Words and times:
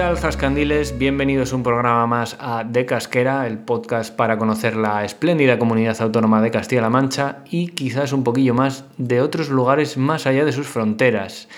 Tal, 0.00 0.16
Zascandiles? 0.16 0.96
Bienvenidos 0.96 1.52
un 1.52 1.62
programa 1.62 2.06
más 2.06 2.34
a 2.40 2.64
De 2.64 2.86
Casquera, 2.86 3.46
el 3.46 3.58
podcast 3.58 4.16
para 4.16 4.38
conocer 4.38 4.74
la 4.74 5.04
espléndida 5.04 5.58
comunidad 5.58 6.00
autónoma 6.00 6.40
de 6.40 6.50
Castilla-La 6.50 6.88
Mancha 6.88 7.40
y 7.50 7.68
quizás 7.72 8.14
un 8.14 8.24
poquillo 8.24 8.54
más 8.54 8.86
de 8.96 9.20
otros 9.20 9.50
lugares 9.50 9.98
más 9.98 10.26
allá 10.26 10.46
de 10.46 10.52
sus 10.52 10.66
fronteras. 10.66 11.48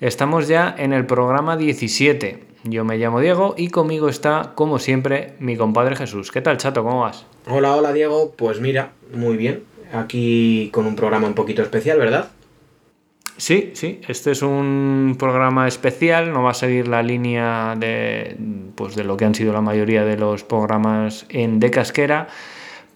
Estamos 0.00 0.48
ya 0.48 0.74
en 0.76 0.92
el 0.92 1.06
programa 1.06 1.56
17. 1.56 2.42
Yo 2.64 2.84
me 2.84 2.98
llamo 2.98 3.20
Diego 3.20 3.54
y 3.56 3.68
conmigo 3.68 4.08
está, 4.08 4.54
como 4.56 4.80
siempre, 4.80 5.34
mi 5.38 5.56
compadre 5.56 5.94
Jesús. 5.94 6.32
¿Qué 6.32 6.40
tal, 6.40 6.56
chato? 6.56 6.82
¿Cómo 6.82 7.02
vas? 7.02 7.26
Hola, 7.48 7.76
hola 7.76 7.92
Diego. 7.92 8.34
Pues 8.36 8.60
mira, 8.60 8.90
muy 9.14 9.36
bien. 9.36 9.62
Aquí 9.92 10.68
con 10.72 10.86
un 10.86 10.96
programa 10.96 11.28
un 11.28 11.34
poquito 11.34 11.62
especial, 11.62 12.00
¿verdad? 12.00 12.28
Sí, 13.36 13.72
sí, 13.74 14.00
este 14.06 14.30
es 14.30 14.42
un 14.42 15.16
programa 15.18 15.66
especial, 15.66 16.32
no 16.32 16.44
va 16.44 16.52
a 16.52 16.54
seguir 16.54 16.86
la 16.86 17.02
línea 17.02 17.74
de, 17.76 18.36
pues, 18.76 18.94
de 18.94 19.02
lo 19.02 19.16
que 19.16 19.24
han 19.24 19.34
sido 19.34 19.52
la 19.52 19.60
mayoría 19.60 20.04
de 20.04 20.16
los 20.16 20.44
programas 20.44 21.26
en 21.30 21.58
De 21.58 21.70
Casquera, 21.72 22.28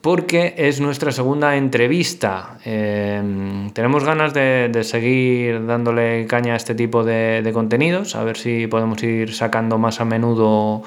porque 0.00 0.54
es 0.56 0.80
nuestra 0.80 1.10
segunda 1.10 1.56
entrevista. 1.56 2.58
Eh, 2.64 3.68
tenemos 3.72 4.04
ganas 4.04 4.32
de, 4.32 4.70
seguir 4.84 5.66
dándole 5.66 6.24
caña 6.28 6.52
a 6.52 6.56
este 6.56 6.76
tipo 6.76 7.02
de, 7.02 7.50
contenidos, 7.52 8.14
a 8.14 8.22
ver 8.22 8.36
si 8.36 8.68
podemos 8.68 9.02
ir 9.02 9.34
sacando 9.34 9.76
más 9.76 10.00
a 10.00 10.04
menudo 10.04 10.84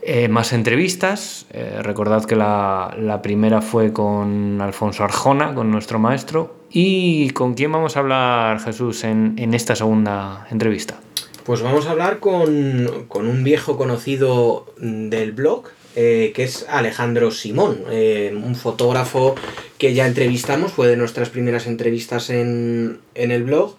eh, 0.00 0.28
más 0.28 0.54
entrevistas. 0.54 1.46
Eh, 1.52 1.80
recordad 1.82 2.24
que 2.24 2.36
la 2.36 3.20
primera 3.22 3.60
fue 3.60 3.92
con 3.92 4.58
Alfonso 4.62 5.04
Arjona, 5.04 5.54
con 5.54 5.70
nuestro 5.70 5.98
maestro, 5.98 6.63
¿Y 6.76 7.30
con 7.30 7.54
quién 7.54 7.70
vamos 7.70 7.96
a 7.96 8.00
hablar, 8.00 8.58
Jesús, 8.58 9.04
en, 9.04 9.36
en 9.38 9.54
esta 9.54 9.76
segunda 9.76 10.48
entrevista? 10.50 10.98
Pues 11.44 11.62
vamos 11.62 11.86
a 11.86 11.92
hablar 11.92 12.18
con, 12.18 13.04
con 13.06 13.28
un 13.28 13.44
viejo 13.44 13.76
conocido 13.76 14.66
del 14.78 15.30
blog, 15.30 15.66
eh, 15.94 16.32
que 16.34 16.42
es 16.42 16.66
Alejandro 16.68 17.30
Simón, 17.30 17.78
eh, 17.92 18.34
un 18.34 18.56
fotógrafo 18.56 19.36
que 19.78 19.94
ya 19.94 20.08
entrevistamos, 20.08 20.72
fue 20.72 20.88
de 20.88 20.96
nuestras 20.96 21.28
primeras 21.28 21.68
entrevistas 21.68 22.28
en, 22.28 22.98
en 23.14 23.30
el 23.30 23.44
blog 23.44 23.76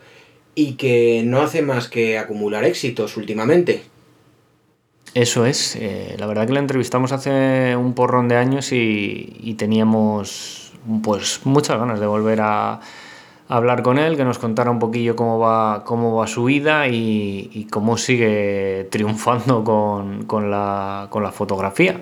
y 0.56 0.76
que 0.76 1.22
no 1.26 1.42
hace 1.42 1.62
más 1.62 1.90
que 1.90 2.18
acumular 2.18 2.64
éxitos 2.64 3.18
últimamente. 3.18 3.84
Eso 5.14 5.46
es, 5.46 5.76
eh, 5.76 6.16
la 6.18 6.28
verdad 6.28 6.48
que 6.48 6.54
la 6.54 6.60
entrevistamos 6.62 7.12
hace 7.12 7.76
un 7.76 7.94
porrón 7.94 8.30
de 8.30 8.38
años 8.38 8.72
y, 8.72 9.36
y 9.42 9.56
teníamos 9.56 10.65
pues 11.04 11.42
muchas 11.46 11.80
ganas 11.80 12.00
de 12.00 12.08
volver 12.08 12.40
a, 12.42 12.80
hablar 13.48 13.84
con 13.84 14.00
él, 14.00 14.18
que 14.18 14.24
nos 14.24 14.40
contara 14.40 14.72
un 14.72 14.80
poquillo 14.80 15.16
cómo 15.16 15.40
va, 15.40 15.84
cómo 15.84 16.16
va 16.16 16.28
su 16.28 16.46
vida 16.46 16.88
y, 16.88 17.50
y 17.54 17.66
cómo 17.66 17.98
sigue 17.98 18.88
triunfando 18.90 19.64
con, 19.64 20.26
con, 20.26 20.50
la, 20.50 21.08
con, 21.10 21.24
la, 21.24 21.32
fotografía. 21.32 22.02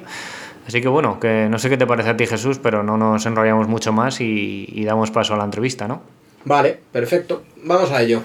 Así 0.66 0.82
que 0.82 0.88
bueno, 0.88 1.20
que 1.20 1.48
no 1.50 1.60
sé 1.60 1.70
qué 1.70 1.78
te 1.78 1.86
parece 1.86 2.12
a 2.12 2.18
ti 2.18 2.26
Jesús, 2.26 2.60
pero 2.60 2.84
no 2.84 2.98
nos 2.98 3.26
enrollamos 3.26 3.68
mucho 3.68 3.92
más 3.92 4.22
y, 4.22 4.66
y 4.70 4.86
damos 4.86 5.12
paso 5.12 5.34
a 5.34 5.38
la 5.38 5.44
entrevista, 5.44 5.88
¿no? 5.88 6.02
Vale, 6.46 6.80
perfecto. 6.92 7.44
Vamos 7.64 7.92
a 7.92 8.02
ello. 8.02 8.22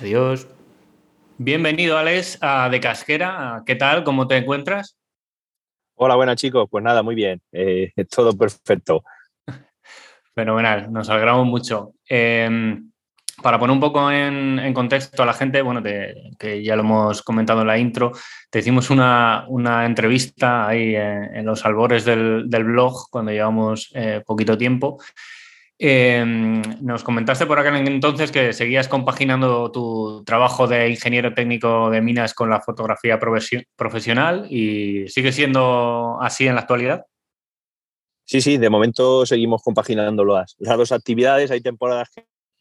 Adiós. 0.00 0.48
Bienvenido, 1.38 1.96
Alex, 1.98 2.38
a 2.40 2.68
De 2.68 2.80
Casquera. 2.80 3.62
¿Qué 3.66 3.76
tal? 3.76 4.04
¿Cómo 4.04 4.26
te 4.26 4.36
encuentras? 4.36 4.96
Hola, 5.94 6.16
buenas 6.16 6.36
chicos. 6.36 6.66
Pues 6.70 6.82
nada, 6.82 7.02
muy 7.02 7.14
bien. 7.14 7.40
Eh, 7.52 7.92
todo 8.10 8.36
perfecto. 8.36 9.02
Fenomenal, 10.36 10.92
nos 10.92 11.08
alegramos 11.08 11.46
mucho. 11.46 11.94
Eh, 12.06 12.78
para 13.42 13.58
poner 13.58 13.72
un 13.72 13.80
poco 13.80 14.12
en, 14.12 14.74
contexto 14.74 15.22
a 15.22 15.26
la 15.26 15.32
gente, 15.32 15.62
bueno, 15.62 15.82
que 15.82 16.62
ya 16.62 16.76
lo 16.76 16.82
hemos 16.82 17.22
comentado 17.22 17.62
en 17.62 17.66
la 17.66 17.78
intro, 17.78 18.12
te 18.50 18.58
hicimos 18.58 18.90
una, 18.90 19.46
una 19.48 19.86
entrevista 19.86 20.68
ahí 20.68 20.94
en, 20.94 21.46
los 21.46 21.64
albores 21.64 22.04
del, 22.04 22.44
blog 22.50 23.08
cuando 23.10 23.32
llevamos 23.32 23.90
eh, 23.94 24.22
poquito 24.26 24.58
tiempo. 24.58 24.98
Eh, 25.78 26.22
nos 26.82 27.02
comentaste 27.02 27.46
por 27.46 27.58
aquel 27.58 27.88
entonces 27.88 28.30
que 28.30 28.52
seguías 28.52 28.88
compaginando 28.88 29.72
tu 29.72 30.22
trabajo 30.26 30.66
de 30.66 30.90
ingeniero 30.90 31.32
técnico 31.32 31.88
de 31.88 32.02
minas 32.02 32.34
con 32.34 32.50
la 32.50 32.60
fotografía 32.60 33.18
profesional 33.18 34.46
y 34.50 35.08
sigue 35.08 35.32
siendo 35.32 36.18
así 36.20 36.46
en 36.46 36.56
la 36.56 36.60
actualidad. 36.60 37.06
Sí, 38.26 38.40
sí, 38.40 38.58
de 38.58 38.70
momento 38.70 39.24
seguimos 39.24 39.62
compaginando 39.62 40.24
las, 40.24 40.56
las 40.58 40.76
dos 40.76 40.90
actividades. 40.90 41.52
Hay 41.52 41.60
temporadas 41.60 42.10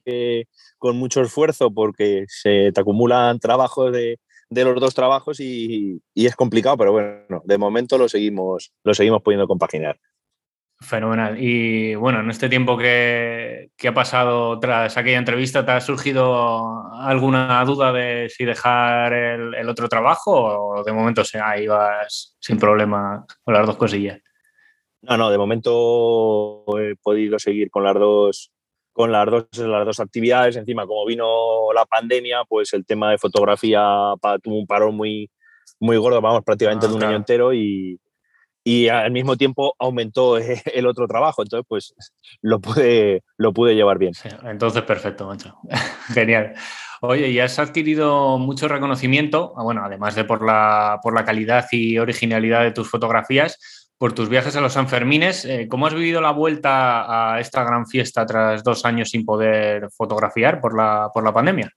que, 0.06 0.48
con 0.78 0.96
mucho 0.96 1.22
esfuerzo 1.22 1.72
porque 1.72 2.26
se 2.28 2.72
te 2.72 2.82
acumulan 2.82 3.40
trabajos 3.40 3.92
de, 3.92 4.20
de 4.50 4.64
los 4.64 4.80
dos 4.80 4.94
trabajos 4.94 5.40
y, 5.40 6.00
y, 6.14 6.28
es 6.28 6.36
complicado, 6.36 6.78
pero 6.78 6.92
bueno, 6.92 7.42
de 7.44 7.58
momento 7.58 7.98
lo 7.98 8.08
seguimos, 8.08 8.74
lo 8.84 8.94
seguimos 8.94 9.24
pudiendo 9.24 9.48
compaginar. 9.48 10.00
Fenomenal. 10.82 11.42
Y 11.42 11.96
bueno, 11.96 12.20
en 12.20 12.30
este 12.30 12.48
tiempo 12.48 12.78
que, 12.78 13.72
que, 13.76 13.88
ha 13.88 13.94
pasado 13.94 14.60
tras 14.60 14.98
aquella 14.98 15.18
entrevista, 15.18 15.66
¿te 15.66 15.72
ha 15.72 15.82
surgido 15.82 16.94
alguna 16.94 17.64
duda 17.66 17.92
de 17.92 18.30
si 18.30 18.46
dejar 18.46 19.14
el, 19.14 19.56
el 19.56 19.70
otro 19.70 19.90
trabajo 19.90 20.76
o 20.76 20.84
de 20.84 20.94
momento 20.94 21.22
o 21.22 21.26
sea, 21.26 21.50
ahí 21.52 21.66
vas 21.66 22.36
sin 22.40 22.60
problema 22.60 23.26
con 23.44 23.54
las 23.56 23.66
dos 23.66 23.78
cosillas? 23.78 24.20
No, 25.08 25.18
no, 25.18 25.30
de 25.30 25.38
momento 25.38 26.66
he 26.80 26.96
podido 26.96 27.40
seguir 27.40 27.70
con 27.70 27.84
las 27.84 27.96
dos 27.96 28.52
con 28.96 29.12
las 29.12 29.26
dos, 29.26 29.46
las 29.58 29.86
dos 29.86 30.00
actividades. 30.00 30.56
Encima, 30.56 30.88
como 30.88 31.06
vino 31.06 31.74
la 31.74 31.86
pandemia, 31.86 32.44
pues 32.48 32.72
el 32.74 32.86
tema 32.86 33.12
de 33.12 33.18
fotografía 33.18 33.82
tuvo 34.42 34.58
un 34.58 34.66
parón 34.66 34.96
muy, 34.96 35.30
muy 35.82 35.98
gordo, 35.98 36.22
vamos, 36.22 36.44
prácticamente 36.46 36.86
ah, 36.86 36.90
de 36.90 36.94
un 36.94 37.00
claro. 37.00 37.10
año 37.10 37.18
entero 37.18 37.54
y, 37.54 38.00
y, 38.64 38.88
al 38.88 39.12
mismo 39.12 39.36
tiempo 39.36 39.76
aumentó 39.80 40.38
el 40.38 40.88
otro 40.88 41.08
trabajo. 41.08 41.42
Entonces, 41.42 41.66
pues 41.68 41.94
lo 42.42 42.62
pude, 42.62 43.24
lo 43.36 43.52
pude 43.52 43.76
llevar 43.76 43.98
bien. 43.98 44.14
Sí, 44.14 44.30
entonces, 44.44 44.84
perfecto, 44.84 45.28
macho. 45.28 45.58
Genial. 46.14 46.54
Oye, 47.02 47.30
y 47.30 47.40
has 47.40 47.60
adquirido 47.60 48.38
mucho 48.38 48.70
reconocimiento, 48.70 49.54
bueno, 49.58 49.84
además 49.84 50.16
de 50.16 50.24
por 50.24 50.44
la, 50.44 51.00
por 51.04 51.14
la 51.14 51.26
calidad 51.26 51.66
y 51.70 51.98
originalidad 51.98 52.64
de 52.64 52.72
tus 52.72 52.90
fotografías, 52.90 53.85
por 53.98 54.14
tus 54.14 54.30
viajes 54.30 54.56
a 54.56 54.62
los 54.62 54.74
Sanfermines. 54.74 55.46
Eh, 55.46 55.68
¿Cómo 55.70 55.88
has 55.88 55.94
vivido 55.94 56.22
la 56.22 56.32
vuelta 56.32 57.34
a 57.36 57.40
esta 57.40 57.64
gran 57.64 57.88
fiesta 57.88 58.26
tras 58.26 58.64
dos 58.64 58.86
años 58.86 59.10
sin 59.10 59.26
poder 59.26 59.90
fotografiar 59.92 60.60
por 60.60 60.76
la, 60.76 61.10
por 61.14 61.24
la 61.24 61.34
pandemia? 61.34 61.72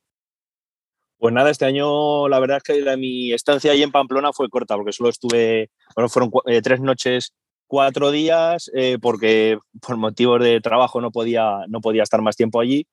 Pues 1.18 1.34
nada, 1.34 1.50
este 1.50 1.64
año 1.64 2.28
la 2.28 2.38
verdad 2.38 2.58
es 2.58 2.62
que 2.62 2.96
mi 2.96 3.32
estancia 3.32 3.72
ahí 3.72 3.82
en 3.82 3.90
Pamplona 3.90 4.32
fue 4.32 4.48
corta, 4.48 4.76
porque 4.76 4.92
solo 4.92 5.10
estuve, 5.10 5.70
bueno, 5.96 6.08
fueron 6.08 6.30
eh, 6.46 6.62
tres 6.62 6.80
noches, 6.80 7.34
cuatro 7.66 8.10
días, 8.12 8.71
eh, 8.74 8.98
porque 9.00 9.59
por 9.84 9.97
motivos 9.97 10.41
de 10.42 10.60
trabajo 10.60 11.00
no 11.00 11.10
podía, 11.10 11.64
no 11.68 11.80
podía 11.80 12.04
estar 12.04 12.22
más 12.22 12.36
tiempo 12.36 12.60
allí. 12.60 12.86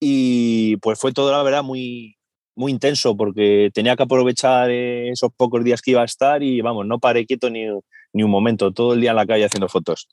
Y 0.00 0.76
pues 0.78 0.98
fue 0.98 1.12
todo, 1.12 1.30
la 1.30 1.42
verdad, 1.42 1.62
muy, 1.62 2.16
muy 2.56 2.72
intenso, 2.72 3.16
porque 3.16 3.70
tenía 3.72 3.96
que 3.96 4.02
aprovechar 4.04 4.70
esos 4.70 5.30
pocos 5.36 5.62
días 5.62 5.80
que 5.80 5.92
iba 5.92 6.02
a 6.02 6.06
estar 6.06 6.42
y 6.42 6.60
vamos, 6.62 6.86
no 6.86 6.98
paré 6.98 7.24
quieto 7.26 7.50
ni, 7.50 7.66
ni 8.12 8.22
un 8.22 8.30
momento, 8.30 8.72
todo 8.72 8.94
el 8.94 9.00
día 9.00 9.10
en 9.10 9.16
la 9.16 9.26
calle 9.26 9.44
haciendo 9.44 9.68
fotos. 9.68 10.08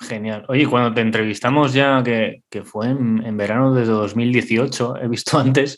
Genial. 0.00 0.44
Oye, 0.48 0.64
cuando 0.68 0.94
te 0.94 1.00
entrevistamos 1.00 1.72
ya, 1.72 2.00
que, 2.04 2.44
que 2.48 2.62
fue 2.62 2.86
en, 2.86 3.36
verano 3.36 3.74
de 3.74 3.84
2018, 3.84 4.96
he 5.02 5.08
visto 5.08 5.38
antes, 5.40 5.76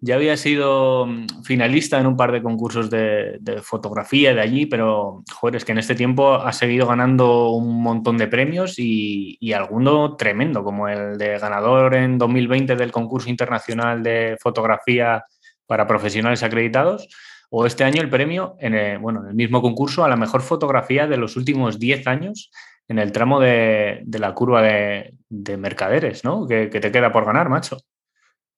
ya 0.00 0.16
había 0.16 0.36
sido 0.36 1.06
mm, 1.06 1.44
finalista 1.44 2.00
en 2.00 2.06
un 2.06 2.16
par 2.16 2.32
de 2.32 2.42
concursos 2.42 2.90
de, 2.90 3.38
fotografía 3.62 4.34
de 4.34 4.40
allí, 4.40 4.66
pero, 4.66 5.22
joder, 5.32 5.56
es 5.56 5.64
que 5.64 5.70
en 5.70 5.78
este 5.78 5.94
tiempo 5.94 6.34
ha 6.34 6.52
seguido 6.52 6.88
ganando 6.88 7.50
un 7.50 7.80
montón 7.80 8.18
de 8.18 8.26
premios 8.26 8.76
y, 8.76 9.36
y 9.38 9.52
alguno 9.52 10.16
tremendo, 10.16 10.64
como 10.64 10.88
el 10.88 11.16
de 11.16 11.38
ganador 11.38 11.94
en 11.94 12.18
2020 12.18 12.74
del 12.74 12.90
concurso 12.90 13.30
internacional 13.30 14.02
de 14.02 14.36
fotografía 14.40 15.24
para 15.66 15.86
profesionales 15.86 16.42
acreditados 16.42 17.08
o 17.50 17.66
este 17.66 17.84
año 17.84 18.00
el 18.00 18.08
premio 18.08 18.56
en 18.60 18.74
el, 18.74 18.98
bueno, 18.98 19.22
en 19.22 19.28
el 19.28 19.34
mismo 19.34 19.60
concurso 19.60 20.04
a 20.04 20.08
la 20.08 20.16
mejor 20.16 20.40
fotografía 20.40 21.06
de 21.06 21.16
los 21.16 21.36
últimos 21.36 21.78
10 21.78 22.06
años 22.06 22.50
en 22.88 22.98
el 22.98 23.12
tramo 23.12 23.40
de, 23.40 24.02
la 24.12 24.34
curva 24.34 24.62
de, 24.62 25.56
mercaderes, 25.58 26.24
¿no? 26.24 26.46
Que, 26.46 26.68
te 26.68 26.90
queda 26.90 27.12
por 27.12 27.24
ganar, 27.24 27.48
macho. 27.48 27.78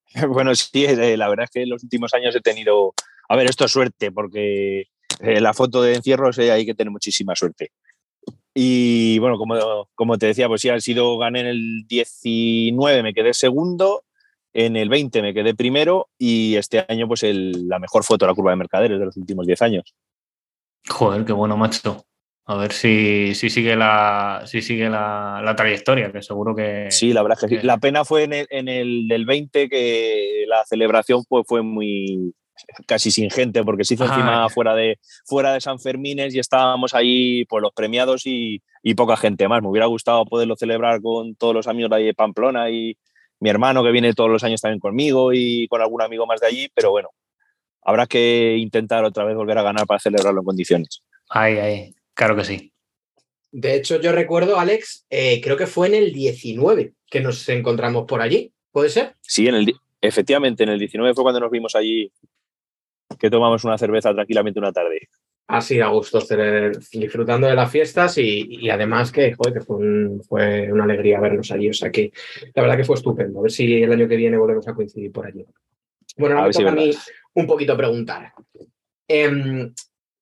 Bueno, 0.27 0.53
sí, 0.53 0.85
eh, 0.85 1.17
la 1.17 1.27
verdad 1.27 1.45
es 1.45 1.49
que 1.49 1.63
en 1.63 1.69
los 1.69 1.83
últimos 1.83 2.13
años 2.13 2.35
he 2.35 2.41
tenido, 2.41 2.93
a 3.29 3.35
ver, 3.35 3.47
esto 3.49 3.65
es 3.65 3.71
suerte, 3.71 4.11
porque 4.11 4.81
eh, 5.19 5.41
la 5.41 5.53
foto 5.53 5.81
de 5.81 5.95
encierros 5.95 6.37
hay 6.37 6.67
que 6.67 6.75
tener 6.75 6.91
muchísima 6.91 7.35
suerte. 7.35 7.71
Y 8.53 9.17
bueno, 9.17 9.37
como, 9.37 9.89
como 9.95 10.17
te 10.19 10.27
decía, 10.27 10.47
pues 10.47 10.61
sí, 10.61 10.69
ha 10.69 10.79
sido, 10.79 11.17
gané 11.17 11.39
en 11.39 11.47
el 11.47 11.87
19, 11.87 13.01
me 13.01 13.13
quedé 13.13 13.33
segundo, 13.33 14.03
en 14.53 14.75
el 14.75 14.89
20 14.89 15.21
me 15.21 15.33
quedé 15.33 15.55
primero 15.55 16.09
y 16.17 16.55
este 16.55 16.85
año 16.87 17.07
pues 17.07 17.23
la 17.23 17.79
mejor 17.79 18.03
foto 18.03 18.25
de 18.25 18.31
la 18.31 18.35
curva 18.35 18.51
de 18.51 18.57
mercaderes 18.57 18.99
de 18.99 19.05
los 19.05 19.17
últimos 19.17 19.45
10 19.45 19.61
años. 19.61 19.95
Joder, 20.87 21.25
qué 21.25 21.33
bueno, 21.33 21.57
macho. 21.57 22.05
A 22.45 22.57
ver 22.57 22.73
si, 22.73 23.33
si 23.35 23.49
sigue, 23.49 23.75
la, 23.77 24.43
si 24.45 24.61
sigue 24.61 24.89
la, 24.89 25.53
trayectoria, 25.55 26.11
que 26.11 26.21
seguro 26.21 26.53
que... 26.53 26.87
Sí, 26.89 27.13
la 27.13 27.21
verdad 27.23 27.37
es 27.41 27.49
que, 27.49 27.61
sí. 27.61 27.65
La 27.65 27.77
pena 27.77 28.03
fue 28.03 28.23
en 28.23 28.33
el, 28.33 28.47
en 28.49 28.67
el 28.67 29.07
del 29.07 29.25
20 29.25 29.69
que 29.69 30.43
la 30.47 30.65
celebración 30.65 31.23
pues, 31.29 31.45
fue 31.47 31.61
muy, 31.61 32.33
casi 32.85 33.11
sin 33.11 33.29
gente, 33.29 33.63
porque 33.63 33.83
se 33.83 33.95
hizo 33.95 34.05
encima 34.05 34.49
fuera 34.49 34.75
de, 34.75 34.99
fuera 35.25 35.53
de 35.53 35.61
San 35.61 35.79
Fermines 35.79 36.33
y 36.35 36.39
estábamos 36.39 36.93
ahí 36.93 37.45
pues, 37.45 37.61
los 37.61 37.73
premiados 37.73 38.23
y, 38.25 38.61
poca 38.95 39.17
gente 39.17 39.47
más. 39.47 39.61
Me 39.61 39.69
hubiera 39.69 39.87
gustado 39.87 40.25
poderlo 40.25 40.55
celebrar 40.55 41.01
con 41.01 41.35
todos 41.35 41.53
los 41.53 41.67
amigos 41.67 41.91
de, 41.91 41.95
ahí 41.95 42.05
de 42.05 42.13
Pamplona 42.13 42.69
y 42.69 42.97
mi 43.43 43.49
hermano 43.49 43.83
que 43.83 43.91
viene 43.91 44.13
todos 44.13 44.29
los 44.29 44.41
años 44.45 44.61
también 44.61 44.79
conmigo 44.79 45.33
y 45.33 45.67
con 45.67 45.81
algún 45.81 46.01
amigo 46.01 46.25
más 46.25 46.39
de 46.39 46.47
allí, 46.47 46.69
pero 46.73 46.91
bueno, 46.91 47.09
habrá 47.81 48.07
que 48.07 48.55
intentar 48.57 49.03
otra 49.03 49.25
vez 49.25 49.35
volver 49.35 49.57
a 49.57 49.63
ganar 49.63 49.85
para 49.85 49.99
celebrarlo 49.99 50.39
en 50.39 50.45
condiciones. 50.45 51.03
Ay, 51.27 51.57
ay, 51.57 51.95
claro 52.13 52.37
que 52.37 52.45
sí. 52.45 52.71
De 53.51 53.75
hecho, 53.75 53.99
yo 53.99 54.13
recuerdo, 54.13 54.57
Alex, 54.57 55.05
eh, 55.09 55.41
creo 55.41 55.57
que 55.57 55.67
fue 55.67 55.87
en 55.87 55.95
el 55.95 56.13
19 56.13 56.93
que 57.05 57.19
nos 57.19 57.49
encontramos 57.49 58.05
por 58.07 58.21
allí. 58.21 58.53
¿Puede 58.71 58.87
ser? 58.87 59.17
Sí, 59.19 59.45
en 59.45 59.55
el, 59.55 59.75
efectivamente, 59.99 60.63
en 60.63 60.69
el 60.69 60.79
19 60.79 61.13
fue 61.13 61.25
cuando 61.25 61.41
nos 61.41 61.51
vimos 61.51 61.75
allí 61.75 62.13
que 63.19 63.29
tomamos 63.29 63.65
una 63.65 63.77
cerveza 63.77 64.13
tranquilamente 64.13 64.57
una 64.57 64.71
tarde. 64.71 65.09
Así, 65.47 65.81
a 65.81 65.87
gusto, 65.87 66.19
disfrutando 66.93 67.47
de 67.47 67.55
las 67.55 67.69
fiestas 67.69 68.17
y, 68.17 68.69
además 68.69 69.11
que, 69.11 69.33
joder, 69.33 69.53
que 69.53 69.59
fue, 69.59 70.71
una 70.71 70.85
alegría 70.85 71.19
vernos 71.19 71.51
allí. 71.51 71.69
O 71.69 71.73
sea 71.73 71.91
que 71.91 72.11
la 72.53 72.61
verdad 72.61 72.77
que 72.77 72.85
fue 72.85 72.95
estupendo. 72.95 73.39
A 73.39 73.43
ver 73.43 73.51
si 73.51 73.83
el 73.83 73.91
año 73.91 74.07
que 74.07 74.15
viene 74.15 74.37
volvemos 74.37 74.67
a 74.67 74.73
coincidir 74.73 75.11
por 75.11 75.27
allí. 75.27 75.45
Bueno, 76.17 76.37
ahora 76.37 76.47
me 76.47 76.53
toca 76.53 76.71
a 76.71 76.75
mí 76.75 76.91
un 77.33 77.47
poquito 77.47 77.75
preguntar. 77.75 78.33
Em, 79.07 79.73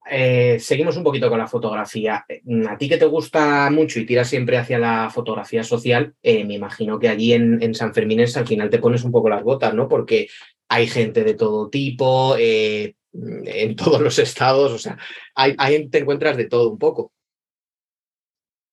eh, 0.09 0.57
seguimos 0.59 0.97
un 0.97 1.03
poquito 1.03 1.29
con 1.29 1.37
la 1.37 1.47
fotografía. 1.47 2.25
A 2.67 2.77
ti 2.77 2.89
que 2.89 2.97
te 2.97 3.05
gusta 3.05 3.69
mucho 3.69 3.99
y 3.99 4.05
tiras 4.05 4.27
siempre 4.27 4.57
hacia 4.57 4.79
la 4.79 5.09
fotografía 5.11 5.63
social, 5.63 6.15
eh, 6.23 6.43
me 6.45 6.55
imagino 6.55 6.97
que 6.97 7.09
allí 7.09 7.33
en, 7.33 7.61
en 7.61 7.75
San 7.75 7.93
Fermín 7.93 8.21
al 8.21 8.47
final 8.47 8.69
te 8.69 8.79
pones 8.79 9.03
un 9.03 9.11
poco 9.11 9.29
las 9.29 9.43
botas, 9.43 9.73
¿no? 9.75 9.87
Porque 9.87 10.27
hay 10.67 10.87
gente 10.87 11.23
de 11.23 11.35
todo 11.35 11.69
tipo, 11.69 12.35
eh, 12.39 12.95
en 13.13 13.75
todos 13.75 14.01
los 14.01 14.19
estados, 14.19 14.71
o 14.71 14.77
sea, 14.77 14.97
hay, 15.35 15.89
te 15.89 15.99
encuentras 15.99 16.37
de 16.37 16.45
todo 16.45 16.69
un 16.69 16.77
poco. 16.77 17.11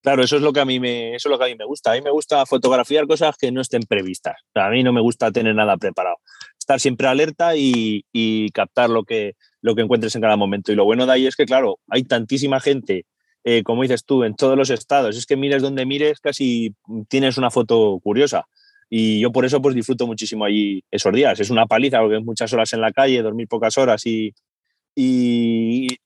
Claro, 0.01 0.23
eso 0.23 0.37
es 0.37 0.43
lo 0.43 0.53
que 0.53 0.61
a 0.61 0.65
mí 0.65 0.79
me, 0.79 1.17
eso 1.17 1.29
es 1.29 1.31
lo 1.31 1.39
que 1.39 1.45
a 1.45 1.49
mí 1.49 1.57
me 1.57 1.65
gusta. 1.65 1.93
A 1.93 1.95
mí 1.95 2.03
me 2.03 2.11
gusta 2.11 2.47
fotografiar 2.47 3.07
cosas 3.07 3.37
que 3.37 3.51
no 3.51 3.61
estén 3.61 3.83
previstas. 3.83 4.37
a 4.55 4.71
mí 4.71 4.83
no 4.83 4.93
me 4.93 5.01
gusta 5.01 5.33
tener 5.33 5.55
nada 5.55 5.77
preparado. 5.77 6.17
Estar 6.59 6.79
siempre 6.79 7.09
alerta 7.09 7.57
y, 7.57 8.51
captar 8.53 8.91
lo 8.91 9.05
que, 9.05 9.35
lo 9.61 9.75
que 9.75 9.83
encuentres 9.83 10.15
en 10.15 10.23
cada 10.23 10.37
momento. 10.37 10.73
Y 10.73 10.77
lo 10.77 10.85
bueno 10.85 11.05
de 11.05 11.13
ahí 11.13 11.27
es 11.27 11.35
que, 11.35 11.47
claro, 11.47 11.81
hay 11.89 12.05
tantísima 12.05 12.61
gente, 12.61 13.07
eh, 13.43 13.65
como 13.65 13.83
dices 13.83 14.05
tú, 14.05 14.23
en 14.23 14.37
todos 14.37 14.57
los 14.57 14.71
estados. 14.71 15.17
Es 15.17 15.27
que 15.27 15.37
mires 15.37 15.63
donde 15.63 15.85
mires, 15.85 16.21
casi 16.21 16.75
tienes 17.09 17.37
una 17.37 17.51
foto 17.51 17.99
curiosa. 18.01 18.47
Y 18.91 19.21
yo 19.21 19.31
por 19.31 19.45
eso 19.45 19.61
pues 19.61 19.75
disfruto 19.75 20.07
muchísimo 20.07 20.45
allí 20.45 20.83
esos 20.91 21.13
días. 21.13 21.39
Es 21.41 21.51
una 21.51 21.67
paliza 21.67 22.01
porque 22.01 22.17
es 22.17 22.25
muchas 22.25 22.53
horas 22.53 22.73
en 22.73 22.81
la 22.81 22.93
calle, 22.93 23.23
dormir 23.23 23.49
pocas 23.49 23.77
horas 23.77 24.03
y, 24.07 24.35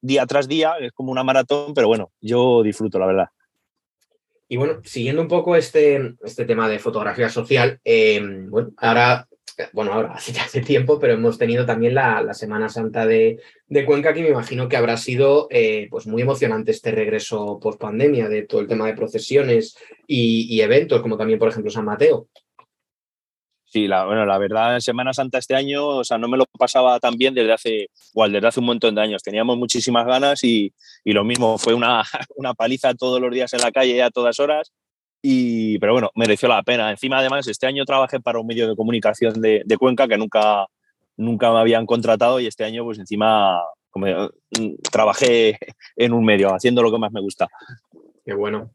día 0.01 0.27
tras 0.27 0.49
día 0.49 0.75
es 0.81 0.93
como 0.93 1.13
una 1.13 1.25
maratón, 1.25 1.73
pero 1.75 1.89
bueno, 1.89 2.13
yo 2.21 2.63
disfruto, 2.63 2.99
la 2.99 3.07
verdad. 3.07 3.27
Y 4.49 4.59
bueno, 4.59 4.81
siguiendo 4.85 5.23
un 5.23 5.29
poco 5.29 5.57
este, 5.57 6.15
este 6.23 6.45
tema 6.45 6.69
de 6.69 6.79
fotografía 6.79 7.31
social, 7.31 7.81
em, 7.85 8.51
bueno, 8.51 8.73
ahora, 8.77 9.27
bueno, 9.73 9.95
ahora 9.95 10.13
hace 10.15 10.33
ya 10.33 10.47
tiempo, 10.63 10.99
pero 10.99 11.15
hemos 11.15 11.39
tenido 11.39 11.65
también 11.65 11.95
la, 11.95 12.35
Semana 12.35 12.69
Santa 12.69 13.07
de, 13.07 13.39
Cuenca, 13.87 14.13
que 14.13 14.23
me 14.23 14.29
imagino 14.29 14.69
que 14.69 14.77
habrá 14.77 14.99
sido 14.99 15.47
eh, 15.51 15.89
pues 15.91 16.07
muy 16.07 16.21
emocionante 16.21 16.73
este 16.73 16.91
regreso 16.91 17.59
post 17.63 17.81
pandemia 17.81 18.29
de 18.29 18.43
todo 18.43 18.61
el 18.61 18.69
tema 18.69 18.87
de 18.87 18.95
procesiones 18.95 19.75
y 20.07 20.61
eventos, 20.61 21.01
como 21.01 21.17
también, 21.17 21.39
por 21.39 21.49
ejemplo, 21.49 21.71
San 21.71 21.87
Mateo. 21.87 22.29
Sí, 23.73 23.89
la, 23.89 24.05
bueno, 24.05 24.27
la 24.27 24.37
verdad, 24.37 24.81
Semana 24.81 25.15
Santa 25.15 25.39
este 25.39 25.55
año, 25.55 25.87
o 25.87 26.05
sea, 26.05 26.19
no 26.19 26.29
me 26.29 26.37
lo 26.37 26.45
pasaba 26.59 27.01
tan 27.01 27.17
bien 27.17 27.33
desde 27.33 27.55
hace, 27.55 27.89
igual, 28.13 28.31
desde 28.31 28.47
hace 28.47 28.61
un 28.61 28.67
montón 28.67 28.95
de 28.95 29.01
años. 29.01 29.23
Teníamos 29.23 29.57
muchísimas 29.57 30.05
ganas 30.05 30.45
y, 30.45 30.75
y 31.05 31.13
lo 31.13 31.25
mismo, 31.25 31.57
fue 31.57 31.73
una, 31.73 32.03
una, 32.37 32.53
paliza 32.53 32.93
todos 32.93 33.19
los 33.19 33.33
días 33.33 33.51
en 33.55 33.63
la 33.63 33.73
calle 33.73 34.03
a 34.03 34.11
todas 34.11 34.39
horas. 34.41 34.73
Y, 35.23 35.79
pero 35.79 35.95
bueno, 35.95 36.11
mereció 36.17 36.51
la 36.51 36.63
pena. 36.63 36.91
Encima, 36.91 37.21
además, 37.21 37.49
este 37.49 37.67
año 37.67 37.87
trabajé 37.87 38.21
para 38.21 38.39
un 38.39 38.47
medio 38.47 38.69
de 38.69 38.77
comunicación 38.77 39.41
de, 39.41 39.63
de 39.65 39.77
Cuenca 39.79 40.07
que 40.07 40.19
nunca, 40.19 40.67
nunca 41.17 41.51
me 41.51 41.61
habían 41.61 41.87
contratado 41.87 42.41
y 42.41 42.49
este 42.49 42.65
año, 42.65 42.85
pues 42.85 42.99
encima, 42.99 43.59
como, 43.89 44.05
mm, 44.07 44.75
trabajé 44.93 45.59
en 45.97 46.13
un 46.13 46.27
medio, 46.27 46.55
haciendo 46.55 46.83
lo 46.83 46.93
que 46.93 46.99
más 46.99 47.13
me 47.13 47.23
gusta. 47.23 47.49
Qué 48.23 48.35
bueno. 48.35 48.71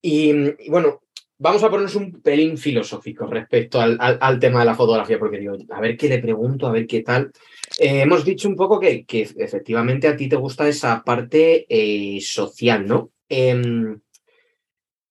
Y 0.00 0.32
bueno, 0.70 1.02
vamos 1.38 1.62
a 1.62 1.68
ponernos 1.68 1.94
un 1.96 2.20
pelín 2.22 2.56
filosófico 2.56 3.26
respecto 3.26 3.80
al, 3.80 4.38
tema 4.38 4.60
de 4.60 4.66
la 4.66 4.74
fotografía, 4.74 5.18
porque 5.18 5.38
digo, 5.38 5.56
a 5.70 5.80
ver 5.80 5.96
qué 5.96 6.08
le 6.08 6.18
pregunto, 6.18 6.66
a 6.66 6.72
ver 6.72 6.86
qué 6.86 7.02
tal. 7.02 7.30
Eh, 7.78 8.02
hemos 8.02 8.24
dicho 8.24 8.48
un 8.48 8.56
poco 8.56 8.80
que, 8.80 9.04
efectivamente 9.08 10.08
a 10.08 10.16
ti 10.16 10.28
te 10.28 10.36
gusta 10.36 10.68
esa 10.68 11.02
parte 11.04 11.66
eh, 11.68 12.20
social, 12.20 12.86
¿no? 12.86 13.10
Em, 13.28 14.00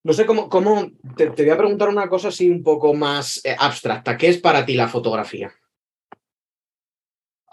no 0.04 0.13
sé 0.13 0.25
cómo, 0.25 0.50
cómo 0.50 0.92
te, 1.16 1.30
voy 1.30 1.50
a 1.50 1.57
preguntar 1.57 1.89
una 1.89 2.07
cosa 2.07 2.30
así 2.30 2.50
un 2.50 2.63
poco 2.63 2.94
más 2.94 3.44
eh, 3.44 3.56
abstracta. 3.57 4.18
¿Qué 4.18 4.30
es 4.30 4.38
para 4.39 4.66
ti 4.66 4.75
la 4.75 4.88
fotografía? 4.88 5.51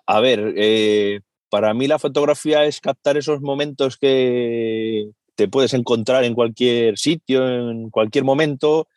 A 0.06 0.20
ver, 0.20 1.22
para 1.48 1.72
mí 1.74 1.86
la 1.86 1.98
fotografía 1.98 2.64
es 2.64 2.80
captar 2.80 3.16
esos 3.16 3.40
momentos 3.40 3.96
que, 3.96 5.10
te 5.34 5.48
puedes 5.48 5.74
encontrar 5.74 6.24
en 6.24 6.34
cualquier 6.34 6.98
sitio, 6.98 7.48
en 7.48 7.90
cualquier 7.90 8.24
momento. 8.24 8.88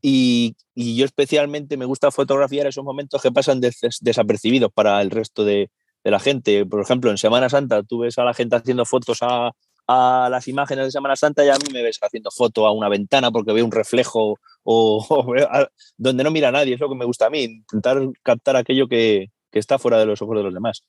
Y, 0.00 0.56
yo 0.74 1.04
especialmente 1.04 1.76
me 1.76 1.84
gusta 1.84 2.10
fotografiar 2.10 2.66
esos 2.66 2.84
momentos 2.84 3.22
que 3.22 3.30
pasan 3.30 3.60
desapercibidos 3.60 4.72
para 4.72 5.00
el 5.00 5.10
resto 5.10 5.44
de, 5.44 5.70
la 6.04 6.18
gente. 6.18 6.66
Por 6.66 6.82
ejemplo, 6.82 7.10
en 7.10 7.18
Semana 7.18 7.48
Santa 7.48 7.82
tú 7.84 8.00
ves 8.00 8.18
a 8.18 8.24
la 8.24 8.34
gente 8.34 8.56
haciendo 8.56 8.84
fotos 8.84 9.18
a, 9.20 9.52
las 9.86 10.48
imágenes 10.48 10.86
de 10.86 10.90
Semana 10.90 11.14
Santa 11.16 11.44
y 11.44 11.50
a 11.50 11.54
mí 11.54 11.72
me 11.72 11.82
ves 11.82 11.98
haciendo 12.00 12.30
foto 12.30 12.66
a 12.66 12.72
una 12.72 12.88
ventana 12.88 13.30
porque 13.30 13.52
veo 13.52 13.64
un 13.64 13.70
reflejo 13.70 14.38
o, 14.64 15.34
donde 15.96 16.24
no 16.24 16.30
mira 16.30 16.50
nadie. 16.50 16.74
Es 16.74 16.80
lo 16.80 16.88
que 16.88 16.96
me 16.96 17.04
gusta 17.04 17.26
a 17.26 17.30
mí, 17.30 17.42
intentar 17.44 18.00
captar 18.22 18.56
aquello 18.56 18.88
que, 18.88 19.30
que 19.50 19.58
está 19.58 19.78
fuera 19.78 19.98
de 19.98 20.06
los 20.06 20.20
ojos 20.22 20.36
de 20.36 20.42
los 20.42 20.54
demás. 20.54 20.82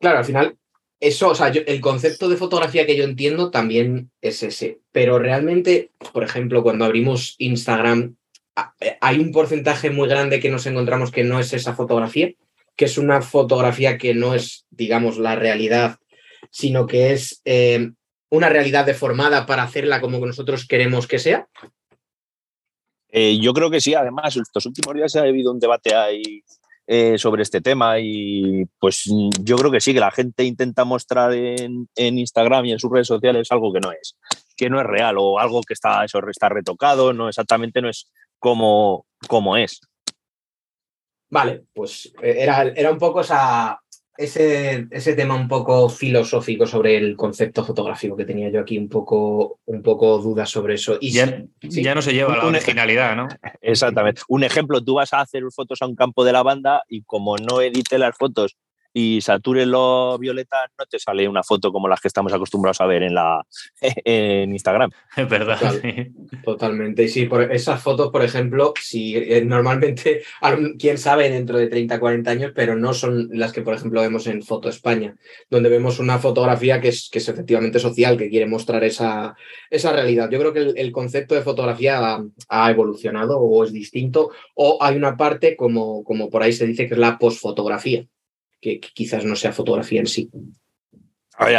Claro, 0.00 0.18
al 0.18 0.24
final 0.24 0.58
eso, 1.00 1.28
o 1.28 1.34
sea, 1.34 1.48
el 1.48 1.80
concepto 1.80 2.28
de 2.28 2.36
fotografía 2.36 2.84
que 2.84 2.96
yo 2.96 3.04
entiendo 3.04 3.50
también 3.50 4.10
es 4.20 4.42
ese, 4.42 4.80
pero 4.90 5.18
realmente, 5.18 5.92
por 6.12 6.24
ejemplo, 6.24 6.62
cuando 6.62 6.84
abrimos 6.84 7.36
Instagram, 7.38 8.16
eh, 8.80 8.98
hay 9.00 9.20
un 9.20 9.30
porcentaje 9.30 9.90
muy 9.90 10.08
grande 10.08 10.40
que 10.40 10.50
nos 10.50 10.66
encontramos 10.66 11.12
que 11.12 11.22
no 11.22 11.38
es 11.38 11.52
esa 11.52 11.74
fotografía, 11.74 12.32
que 12.74 12.84
es 12.86 12.98
una 12.98 13.22
fotografía 13.22 13.96
que 13.96 14.14
no 14.14 14.34
es, 14.34 14.66
digamos, 14.70 15.18
la 15.18 15.36
realidad, 15.36 15.98
sino 16.50 16.86
que 16.86 17.12
es 17.12 17.42
eh, 17.44 17.90
una 18.30 18.48
realidad 18.48 18.84
deformada 18.84 19.46
para 19.46 19.62
hacerla 19.62 20.00
como 20.00 20.24
nosotros 20.24 20.66
queremos 20.66 21.06
que 21.06 21.18
sea. 21.18 21.48
Eh, 23.10 23.38
yo 23.40 23.54
creo 23.54 23.70
que 23.70 23.80
sí, 23.80 23.94
además, 23.94 24.36
estos 24.36 24.66
últimos 24.66 24.94
días 24.94 25.14
ha 25.16 25.22
habido 25.22 25.52
un 25.52 25.60
debate 25.60 25.94
ahí 25.94 26.42
eh, 26.90 27.18
sobre 27.18 27.42
este 27.42 27.60
tema 27.60 28.00
y 28.00 28.64
pues 28.78 29.04
yo 29.42 29.56
creo 29.56 29.70
que 29.70 29.78
sí, 29.78 29.92
que 29.92 30.00
la 30.00 30.10
gente 30.10 30.42
intenta 30.42 30.86
mostrar 30.86 31.34
en, 31.34 31.86
Instagram 31.94 32.64
y 32.64 32.72
en 32.72 32.78
sus 32.78 32.90
redes 32.90 33.08
sociales 33.08 33.52
algo 33.52 33.74
que 33.74 33.80
no 33.80 33.92
es, 33.92 34.16
que 34.56 34.70
no 34.70 34.80
es 34.80 34.86
real 34.86 35.16
o 35.18 35.38
algo 35.38 35.60
que 35.60 35.74
está, 35.74 36.02
eso, 36.02 36.18
está 36.30 36.48
retocado, 36.48 37.12
no 37.12 37.28
exactamente 37.28 37.82
no 37.82 37.90
es 37.90 38.10
como, 38.38 39.04
como 39.26 39.58
es. 39.58 39.82
Vale, 41.28 41.66
pues 41.74 42.10
eh, 42.22 42.36
era, 42.38 42.62
era 42.62 42.90
un 42.90 42.98
poco 42.98 43.20
esa, 43.20 43.78
ese, 44.18 44.88
ese 44.90 45.14
tema 45.14 45.36
un 45.36 45.46
poco 45.46 45.88
filosófico 45.88 46.66
sobre 46.66 46.96
el 46.96 47.16
concepto 47.16 47.64
fotográfico 47.64 48.16
que 48.16 48.24
tenía 48.24 48.50
yo 48.50 48.60
aquí, 48.60 48.76
un 48.76 48.88
poco, 48.88 49.60
un 49.64 49.80
poco 49.80 50.18
dudas 50.18 50.50
sobre 50.50 50.74
eso. 50.74 50.98
Y 51.00 51.12
ya, 51.12 51.44
ya 51.60 51.94
no 51.94 52.02
se 52.02 52.12
lleva 52.12 52.36
la 52.36 52.46
originalidad, 52.46 53.14
¿no? 53.14 53.28
Exactamente. 53.60 54.22
Un 54.26 54.42
ejemplo, 54.42 54.82
tú 54.82 54.94
vas 54.94 55.14
a 55.14 55.20
hacer 55.20 55.44
fotos 55.54 55.80
a 55.82 55.86
un 55.86 55.94
campo 55.94 56.24
de 56.24 56.32
lavanda 56.32 56.82
y 56.88 57.02
como 57.02 57.36
no 57.36 57.60
edite 57.60 57.96
las 57.96 58.16
fotos 58.16 58.56
y 58.98 59.20
lo 59.66 60.18
violeta, 60.18 60.56
no 60.76 60.84
te 60.86 60.98
sale 60.98 61.28
una 61.28 61.44
foto 61.44 61.70
como 61.70 61.86
las 61.86 62.00
que 62.00 62.08
estamos 62.08 62.32
acostumbrados 62.32 62.80
a 62.80 62.86
ver 62.86 63.04
en, 63.04 63.14
la, 63.14 63.46
en 64.04 64.50
Instagram. 64.50 64.90
Es 65.16 65.28
verdad. 65.28 65.60
Totalmente. 66.44 67.04
Y 67.04 67.08
sí, 67.08 67.26
por 67.26 67.52
esas 67.52 67.80
fotos, 67.80 68.10
por 68.10 68.22
ejemplo, 68.24 68.74
si 68.80 69.16
eh, 69.16 69.44
normalmente, 69.44 70.22
quién 70.78 70.98
sabe 70.98 71.30
dentro 71.30 71.58
de 71.58 71.68
30, 71.68 72.00
40 72.00 72.30
años, 72.30 72.52
pero 72.54 72.76
no 72.76 72.92
son 72.92 73.28
las 73.32 73.52
que, 73.52 73.62
por 73.62 73.74
ejemplo, 73.74 74.00
vemos 74.00 74.26
en 74.26 74.42
Foto 74.42 74.68
España, 74.68 75.16
donde 75.48 75.68
vemos 75.68 76.00
una 76.00 76.18
fotografía 76.18 76.80
que 76.80 76.88
es, 76.88 77.08
que 77.10 77.18
es 77.18 77.28
efectivamente 77.28 77.78
social, 77.78 78.16
que 78.16 78.28
quiere 78.28 78.46
mostrar 78.46 78.82
esa, 78.82 79.36
esa 79.70 79.92
realidad. 79.92 80.28
Yo 80.30 80.40
creo 80.40 80.52
que 80.52 80.80
el, 80.80 80.92
concepto 80.92 81.34
de 81.36 81.42
fotografía 81.42 82.18
ha, 82.48 82.70
evolucionado 82.70 83.38
o 83.38 83.62
es 83.62 83.72
distinto, 83.72 84.30
o 84.54 84.78
hay 84.80 84.96
una 84.96 85.16
parte, 85.16 85.56
como, 85.56 86.02
como 86.02 86.30
por 86.30 86.42
ahí 86.42 86.52
se 86.52 86.66
dice, 86.66 86.88
que 86.88 86.94
es 86.94 87.00
la 87.00 87.18
posfotografía 87.18 88.06
que, 88.60 88.80
quizás 88.80 89.24
no 89.24 89.36
sea 89.36 89.52
fotografía 89.52 90.00
en 90.00 90.06
sí. 90.06 90.30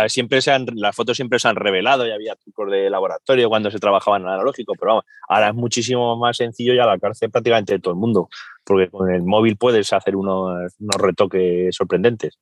siempre 0.07 0.41
se 0.41 0.51
las 0.75 0.95
fotos 0.95 1.15
siempre 1.15 1.39
se 1.39 1.47
han 1.47 1.55
revelado 1.55 2.05
y 2.05 2.11
había 2.11 2.35
trucos 2.35 2.71
de 2.71 2.89
laboratorio 2.89 3.49
cuando 3.49 3.71
se 3.71 3.79
trabajaba 3.79 4.17
en 4.17 4.27
analógico, 4.27 4.73
pero 4.79 4.91
vamos, 4.91 5.05
ahora 5.27 5.49
es 5.49 5.55
muchísimo 5.55 6.17
más 6.17 6.37
sencillo 6.37 6.73
y 6.73 6.79
al 6.79 6.89
alcance 6.89 7.29
prácticamente 7.29 7.73
de 7.73 7.79
todo 7.79 7.93
el 7.93 7.99
mundo, 7.99 8.29
porque 8.63 8.89
con 8.89 9.11
el 9.11 9.23
móvil 9.23 9.57
puedes 9.57 9.91
hacer 9.93 10.15
unos, 10.15 10.73
retoques 10.97 11.75
sorprendentes. 11.75 12.37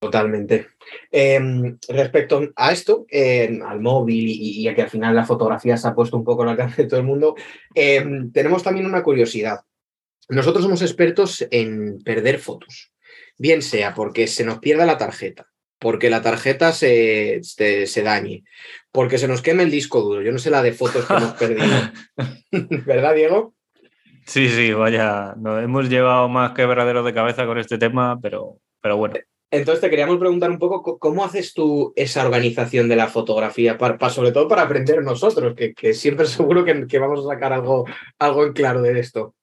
Totalmente. 0.00 0.68
Em, 1.10 1.76
respecto 1.88 2.40
a 2.54 2.70
esto, 2.70 3.04
em, 3.08 3.60
al 3.62 3.80
móvil 3.80 4.28
y, 4.28 4.68
a 4.68 4.74
que 4.74 4.82
al 4.82 4.90
final 4.90 5.12
la 5.16 5.26
fotografía 5.26 5.76
se 5.76 5.88
ha 5.88 5.94
puesto 5.94 6.16
un 6.16 6.22
poco 6.22 6.44
al 6.44 6.50
alcance 6.50 6.82
de 6.82 6.88
todo 6.88 7.00
el 7.00 7.06
mundo, 7.06 7.34
em, 7.74 8.30
tenemos 8.30 8.62
también 8.62 8.86
una 8.86 9.02
curiosidad. 9.02 9.62
Nosotros 10.28 10.62
somos 10.62 10.82
expertos 10.82 11.44
en 11.50 11.98
perder 12.04 12.38
fotos 12.38 12.92
bien 13.38 13.62
sea 13.62 13.94
porque 13.94 14.26
se 14.26 14.44
nos 14.44 14.58
pierda 14.58 14.84
la 14.84 14.98
tarjeta, 14.98 15.48
porque 15.78 16.10
la 16.10 16.22
tarjeta 16.22 16.72
se, 16.72 17.40
se, 17.42 18.02
dañe, 18.02 18.44
porque 18.92 19.18
se 19.18 19.28
nos 19.28 19.40
queme 19.40 19.62
el 19.62 19.70
disco 19.70 20.02
duro. 20.02 20.22
Yo 20.22 20.32
no 20.32 20.38
sé 20.38 20.50
la 20.50 20.62
de 20.62 20.72
fotos 20.72 21.06
que 21.06 21.14
hemos 21.14 21.32
perdido. 21.34 21.66
¿Verdad, 22.84 23.14
Diego? 23.14 23.54
Sí, 24.26 24.50
sí, 24.50 24.72
vaya, 24.74 25.34
nos 25.38 25.62
hemos 25.62 25.88
llevado 25.88 26.28
más 26.28 26.52
quebraderos 26.52 27.04
de 27.06 27.14
cabeza 27.14 27.46
con 27.46 27.56
este 27.58 27.78
tema, 27.78 28.18
pero, 28.20 28.58
pero 28.82 28.98
bueno. 28.98 29.14
Entonces 29.50 29.80
te 29.80 29.88
queríamos 29.88 30.18
preguntar 30.18 30.50
un 30.50 30.58
poco 30.58 30.98
cómo 30.98 31.24
haces 31.24 31.54
tú 31.54 31.94
esa 31.96 32.26
organización 32.26 32.86
de 32.88 32.96
la 32.96 33.06
fotografía, 33.06 33.78
para, 33.78 34.10
sobre 34.10 34.32
todo 34.32 34.46
para 34.46 34.62
aprender 34.62 35.02
nosotros, 35.02 35.54
que, 35.54 35.72
que 35.72 35.94
siempre 35.94 36.26
seguro 36.26 36.64
que, 36.64 36.86
que, 36.86 36.98
vamos 36.98 37.24
a 37.24 37.34
sacar 37.34 37.54
algo, 37.54 37.86
algo 38.18 38.44
en 38.44 38.52
claro 38.52 38.82
de 38.82 38.98
esto. 38.98 39.34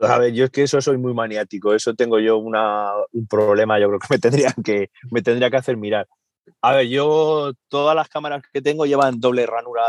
A 0.00 0.18
ver, 0.18 0.32
yo 0.32 0.44
es 0.44 0.50
que 0.50 0.62
eso 0.62 0.80
soy 0.80 0.96
muy 0.96 1.12
maniático, 1.12 1.74
eso 1.74 1.94
tengo 1.94 2.20
yo 2.20 2.38
un 2.38 3.26
problema, 3.28 3.80
yo 3.80 3.88
creo 3.88 3.98
que 3.98 4.06
me 4.10 4.18
tendría 4.18 4.54
que, 4.64 4.90
me 5.10 5.22
tendría 5.22 5.50
que 5.50 5.56
hacer 5.56 5.76
mirar. 5.76 6.06
A 6.62 6.72
ver, 6.72 6.88
yo 6.88 7.52
todas 7.68 7.96
las 7.96 8.08
cámaras 8.08 8.42
que 8.52 8.62
tengo 8.62 8.86
llevan 8.86 9.20
doble 9.20 9.46
ranura 9.46 9.86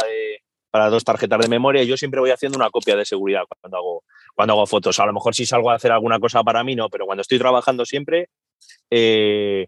para 0.71 0.89
dos 0.89 1.03
tarjetas 1.03 1.39
de 1.39 1.47
memoria 1.47 1.83
y 1.83 1.87
yo 1.87 1.97
siempre 1.97 2.19
voy 2.19 2.31
haciendo 2.31 2.57
una 2.57 2.69
copia 2.69 2.95
de 2.95 3.05
seguridad 3.05 3.43
cuando 3.61 3.77
hago, 3.77 4.03
cuando 4.35 4.53
hago 4.53 4.67
fotos. 4.67 4.99
A 4.99 5.05
lo 5.05 5.13
mejor 5.13 5.35
si 5.35 5.45
salgo 5.45 5.71
a 5.71 5.75
hacer 5.75 5.91
alguna 5.91 6.19
cosa 6.19 6.43
para 6.43 6.63
mí, 6.63 6.75
no, 6.75 6.89
pero 6.89 7.05
cuando 7.05 7.21
estoy 7.21 7.39
trabajando 7.39 7.85
siempre, 7.85 8.29
eh, 8.89 9.67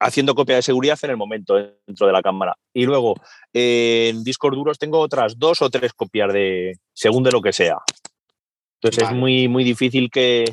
haciendo 0.00 0.34
copia 0.34 0.56
de 0.56 0.62
seguridad 0.62 0.98
en 1.02 1.10
el 1.10 1.16
momento 1.16 1.54
dentro 1.86 2.06
de 2.06 2.12
la 2.12 2.22
cámara. 2.22 2.56
Y 2.72 2.84
luego, 2.86 3.14
en 3.52 4.24
discos 4.24 4.52
duros 4.52 4.78
tengo 4.78 4.98
otras 4.98 5.38
dos 5.38 5.62
o 5.62 5.70
tres 5.70 5.92
copias 5.92 6.32
de, 6.32 6.78
según 6.92 7.22
de 7.22 7.30
lo 7.30 7.40
que 7.40 7.52
sea. 7.52 7.78
Entonces 8.82 9.10
es 9.10 9.14
muy, 9.14 9.46
muy 9.46 9.62
difícil 9.62 10.10
que, 10.10 10.44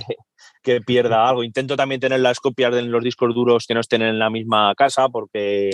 que, 0.61 0.81
pierda 0.81 1.27
algo. 1.27 1.43
Intento 1.43 1.75
también 1.75 1.99
tener 1.99 2.19
las 2.19 2.39
copias 2.39 2.73
de 2.73 2.83
los 2.83 3.03
discos 3.03 3.33
duros 3.33 3.65
que 3.65 3.73
no 3.73 3.79
estén 3.79 4.03
en 4.03 4.19
la 4.19 4.29
misma 4.29 4.75
casa 4.75 5.09
porque 5.09 5.69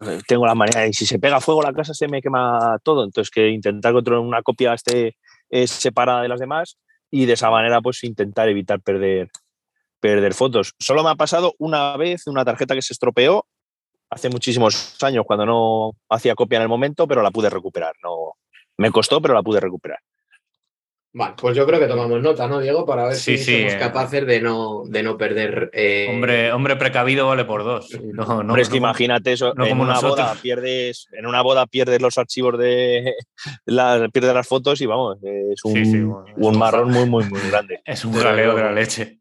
eh, 0.00 0.20
tengo 0.26 0.44
la 0.44 0.56
manera 0.56 0.80
de 0.80 0.92
si 0.92 1.06
se 1.06 1.20
pega 1.20 1.40
fuego 1.40 1.62
la 1.62 1.72
casa 1.72 1.94
se 1.94 2.08
me 2.08 2.20
quema 2.20 2.78
todo. 2.82 3.04
Entonces 3.04 3.30
que 3.30 3.48
intentar 3.48 3.92
que 3.92 4.10
una 4.10 4.42
copia 4.42 4.74
esté 4.74 5.16
separada 5.66 6.22
de 6.22 6.28
las 6.28 6.40
demás 6.40 6.78
y 7.12 7.26
de 7.26 7.34
esa 7.34 7.48
manera 7.48 7.80
pues 7.80 8.02
intentar 8.02 8.48
evitar 8.48 8.80
perder, 8.80 9.30
perder 10.00 10.34
fotos. 10.34 10.74
Solo 10.80 11.04
me 11.04 11.10
ha 11.10 11.14
pasado 11.14 11.54
una 11.58 11.96
vez 11.96 12.26
una 12.26 12.44
tarjeta 12.44 12.74
que 12.74 12.82
se 12.82 12.92
estropeó 12.92 13.46
hace 14.10 14.30
muchísimos 14.30 15.00
años 15.00 15.24
cuando 15.24 15.46
no 15.46 15.92
hacía 16.08 16.34
copia 16.34 16.56
en 16.56 16.62
el 16.62 16.68
momento, 16.68 17.06
pero 17.06 17.22
la 17.22 17.30
pude 17.30 17.50
recuperar. 17.50 17.94
No, 18.02 18.32
me 18.78 18.90
costó, 18.90 19.22
pero 19.22 19.32
la 19.32 19.44
pude 19.44 19.60
recuperar. 19.60 20.00
Vale, 21.16 21.34
pues 21.40 21.56
yo 21.56 21.64
creo 21.64 21.78
que 21.78 21.86
tomamos 21.86 22.20
nota, 22.20 22.48
¿no, 22.48 22.58
Diego? 22.58 22.84
Para 22.84 23.04
ver 23.04 23.14
si 23.14 23.38
somos 23.38 23.72
eh. 23.72 23.78
capaces 23.78 24.26
de 24.26 24.40
no, 24.40 24.82
de 24.84 25.04
no 25.04 25.16
perder. 25.16 25.70
Eh, 25.72 26.08
hombre, 26.10 26.50
hombre 26.50 26.74
precavido 26.74 27.28
vale 27.28 27.44
por 27.44 27.62
dos. 27.62 27.96
No, 28.02 28.42
no, 28.42 28.56
es 28.56 28.68
que 28.68 28.78
imagínate 28.78 29.32
eso. 29.32 29.54
en 29.56 29.78
una 29.78 30.00
boda 30.00 30.34
pierdes, 30.42 31.06
en 31.12 31.26
una 31.26 31.40
boda 31.40 31.68
pierdes 31.68 32.02
los 32.02 32.18
archivos 32.18 32.58
de 32.58 33.14
las, 33.64 34.10
pierdes 34.10 34.34
las 34.34 34.48
fotos 34.48 34.80
y 34.80 34.86
vamos, 34.86 35.18
es 35.22 35.64
un, 35.64 36.16
un 36.36 36.58
marrón 36.58 36.90
muy, 36.90 37.08
muy, 37.08 37.24
muy 37.26 37.40
grande. 37.48 37.80
Es 37.84 38.04
un 38.04 38.14
jaleo 38.14 38.56
de 38.56 38.62
la 38.62 38.72
leche. 38.72 39.20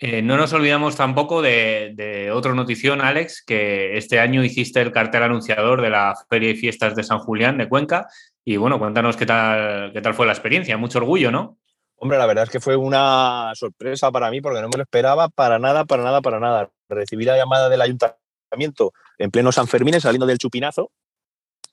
Eh, 0.00 0.22
no 0.22 0.36
nos 0.36 0.52
olvidamos 0.52 0.96
tampoco 0.96 1.40
de, 1.40 1.92
de, 1.94 2.30
otra 2.32 2.54
notición, 2.54 3.00
Alex, 3.00 3.44
que 3.44 3.96
este 3.96 4.18
año 4.18 4.42
hiciste 4.42 4.80
el 4.80 4.92
cartel 4.92 5.24
anunciador 5.24 5.82
de 5.82 5.90
la 5.90 6.14
Feria 6.28 6.50
y 6.50 6.56
Fiestas 6.56 6.96
de 6.96 7.04
San 7.04 7.18
Julián 7.18 7.58
de 7.58 7.68
Cuenca 7.68 8.08
y 8.44 8.56
bueno, 8.56 8.78
cuéntanos 8.78 9.16
qué 9.16 9.26
tal, 9.26 9.92
qué 9.92 10.00
tal 10.00 10.14
fue 10.14 10.26
la 10.26 10.32
experiencia. 10.32 10.76
Mucho 10.76 10.98
orgullo, 10.98 11.30
¿no? 11.30 11.58
Hombre, 11.96 12.16
la 12.16 12.26
verdad 12.26 12.44
es 12.44 12.50
que 12.50 12.60
fue 12.60 12.76
una 12.76 13.50
sorpresa 13.54 14.12
para 14.12 14.30
mí 14.30 14.40
porque 14.40 14.60
no 14.60 14.68
me 14.68 14.76
lo 14.76 14.84
esperaba 14.84 15.28
para 15.28 15.58
nada, 15.58 15.84
para 15.84 16.04
nada, 16.04 16.20
para 16.22 16.38
nada. 16.38 16.70
Recibí 16.88 17.24
la 17.24 17.36
llamada 17.36 17.68
del 17.68 17.82
ayuntamiento 17.82 18.92
en 19.18 19.30
pleno 19.30 19.50
San 19.50 19.66
Fermín, 19.66 20.00
saliendo 20.00 20.26
del 20.26 20.38
chupinazo. 20.38 20.92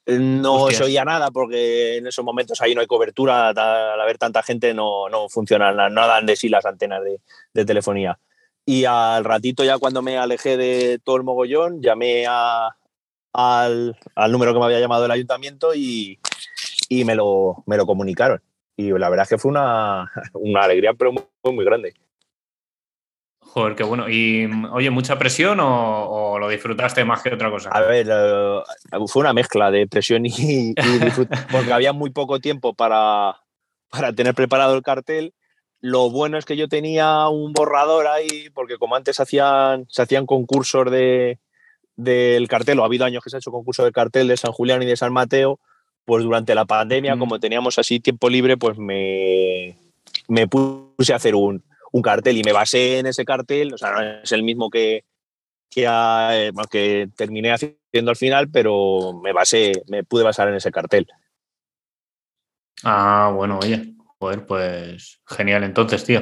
No 0.07 0.69
se 0.69 0.83
oía 0.83 1.03
nada 1.05 1.31
porque 1.31 1.97
en 1.97 2.07
esos 2.07 2.23
momentos 2.25 2.61
ahí 2.61 2.75
no 2.75 2.81
hay 2.81 2.87
cobertura, 2.87 3.49
al 3.49 4.01
haber 4.01 4.17
tanta 4.17 4.43
gente 4.43 4.73
no, 4.73 5.09
no 5.09 5.29
funcionan, 5.29 5.93
no 5.93 6.07
dan 6.07 6.25
de 6.25 6.35
sí 6.35 6.49
las 6.49 6.65
antenas 6.65 7.03
de, 7.03 7.21
de 7.53 7.65
telefonía. 7.65 8.19
Y 8.65 8.85
al 8.85 9.23
ratito 9.23 9.63
ya 9.63 9.77
cuando 9.77 10.01
me 10.01 10.17
alejé 10.17 10.57
de 10.57 10.99
todo 11.03 11.17
el 11.17 11.23
mogollón, 11.23 11.81
llamé 11.81 12.25
a, 12.27 12.75
al, 13.33 13.97
al, 14.15 14.31
número 14.31 14.53
que 14.53 14.59
me 14.59 14.65
había 14.65 14.79
llamado 14.79 15.05
el 15.05 15.11
ayuntamiento 15.11 15.73
y, 15.75 16.19
y 16.89 17.05
me 17.05 17.15
lo, 17.15 17.63
me 17.65 17.77
lo 17.77 17.85
comunicaron. 17.85 18.41
Y 18.77 18.89
la 18.91 19.09
verdad 19.09 19.23
es 19.23 19.29
que 19.29 19.37
fue 19.37 19.51
una, 19.51 20.11
una 20.33 20.63
alegría, 20.63 20.93
pero 20.93 21.11
muy, 21.11 21.23
muy, 21.53 21.65
grande. 21.65 21.93
Joder, 23.39 23.75
qué 23.75 23.83
bueno. 23.83 24.09
¿Y 24.09 24.49
oye, 24.71 24.89
mucha 24.89 25.17
presión 25.17 25.59
o, 25.61 26.37
lo 26.39 26.49
disfrutaste 26.49 27.05
más 27.05 27.21
que 27.21 27.33
otra 27.33 27.49
cosa? 27.49 27.69
A 27.69 27.81
ver, 27.81 28.07
fue 29.07 29.21
una 29.21 29.33
mezcla 29.33 29.71
de 29.71 29.87
presión 29.87 30.25
y, 30.25 30.31
y 30.31 30.75
porque 31.51 31.71
había 31.71 31.93
muy 31.93 32.09
poco 32.09 32.39
tiempo 32.39 32.73
para, 32.73 33.37
para 33.89 34.13
tener 34.13 34.35
preparado 34.35 34.75
el 34.75 34.81
cartel. 34.81 35.33
Lo 35.79 36.09
bueno 36.09 36.37
es 36.37 36.45
que 36.45 36.57
yo 36.57 36.67
tenía 36.67 37.29
un 37.29 37.53
borrador 37.53 38.07
ahí, 38.07 38.49
porque 38.53 38.77
como 38.77 38.95
antes 38.95 39.19
hacían, 39.19 39.85
se 39.89 40.01
hacían 40.01 40.25
concursos 40.25 40.89
de, 40.89 41.39
del 41.95 42.47
cartel, 42.47 42.79
o 42.79 42.83
ha 42.83 42.87
habido 42.87 43.05
años 43.05 43.23
que 43.23 43.29
se 43.29 43.37
ha 43.37 43.39
hecho 43.39 43.51
concurso 43.51 43.83
de 43.83 43.91
cartel 43.91 44.27
de 44.27 44.37
San 44.37 44.51
Julián 44.51 44.81
y 44.83 44.85
de 44.85 44.97
San 44.97 45.13
Mateo, 45.13 45.59
pues 46.05 46.23
durante 46.23 46.55
la 46.55 46.65
pandemia, 46.65 47.17
como 47.17 47.39
teníamos 47.39 47.77
así 47.79 47.99
tiempo 47.99 48.29
libre, 48.29 48.57
pues 48.57 48.77
me, 48.77 49.75
me 50.27 50.47
puse 50.47 51.13
a 51.13 51.17
hacer 51.17 51.35
un, 51.35 51.63
un, 51.91 52.01
cartel 52.01 52.37
y 52.37 52.43
me 52.43 52.53
basé 52.53 52.99
en 52.99 53.07
ese 53.07 53.25
cartel, 53.25 53.73
o 53.73 53.77
sea, 53.77 53.91
no 53.91 54.01
es 54.01 54.31
el 54.31 54.43
mismo 54.43 54.69
que, 54.69 55.03
que, 55.69 56.51
que 56.71 57.09
terminé 57.15 57.51
haciendo 57.51 58.11
al 58.11 58.15
final, 58.15 58.49
pero 58.49 59.19
me 59.21 59.33
basé, 59.33 59.83
me 59.87 60.03
pude 60.03 60.23
basar 60.23 60.47
en 60.47 60.55
ese 60.55 60.71
cartel. 60.71 61.07
Ah, 62.83 63.31
bueno, 63.33 63.59
oye, 63.59 63.95
joder, 64.19 64.45
pues 64.45 65.21
genial 65.25 65.63
entonces, 65.63 66.03
tío. 66.03 66.21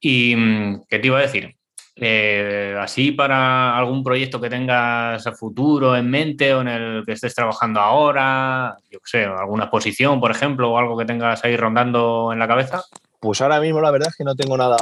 ¿Y 0.00 0.36
mm, 0.36 0.84
qué 0.88 0.98
te 0.98 1.06
iba 1.06 1.18
a 1.18 1.22
decir? 1.22 1.56
Eh, 1.96 2.76
así 2.80 3.12
para 3.12 3.78
algún 3.78 4.02
proyecto 4.02 4.40
que 4.40 4.50
tengas 4.50 5.24
a 5.24 5.32
futuro 5.32 5.96
en 5.96 6.10
mente 6.10 6.52
o 6.52 6.60
en 6.60 6.68
el 6.68 7.04
que 7.06 7.12
estés 7.12 7.34
trabajando 7.34 7.80
ahora, 7.80 8.76
yo 8.90 8.98
sé, 9.04 9.24
alguna 9.24 9.64
exposición, 9.64 10.20
por 10.20 10.32
ejemplo, 10.32 10.72
o 10.72 10.78
algo 10.78 10.98
que 10.98 11.04
tengas 11.04 11.44
ahí 11.44 11.56
rondando 11.56 12.32
en 12.32 12.40
la 12.40 12.48
cabeza? 12.48 12.82
Pues 13.20 13.40
ahora 13.40 13.60
mismo 13.60 13.80
la 13.80 13.92
verdad 13.92 14.08
es 14.08 14.16
que 14.16 14.24
no 14.24 14.34
tengo 14.34 14.56
nada, 14.56 14.76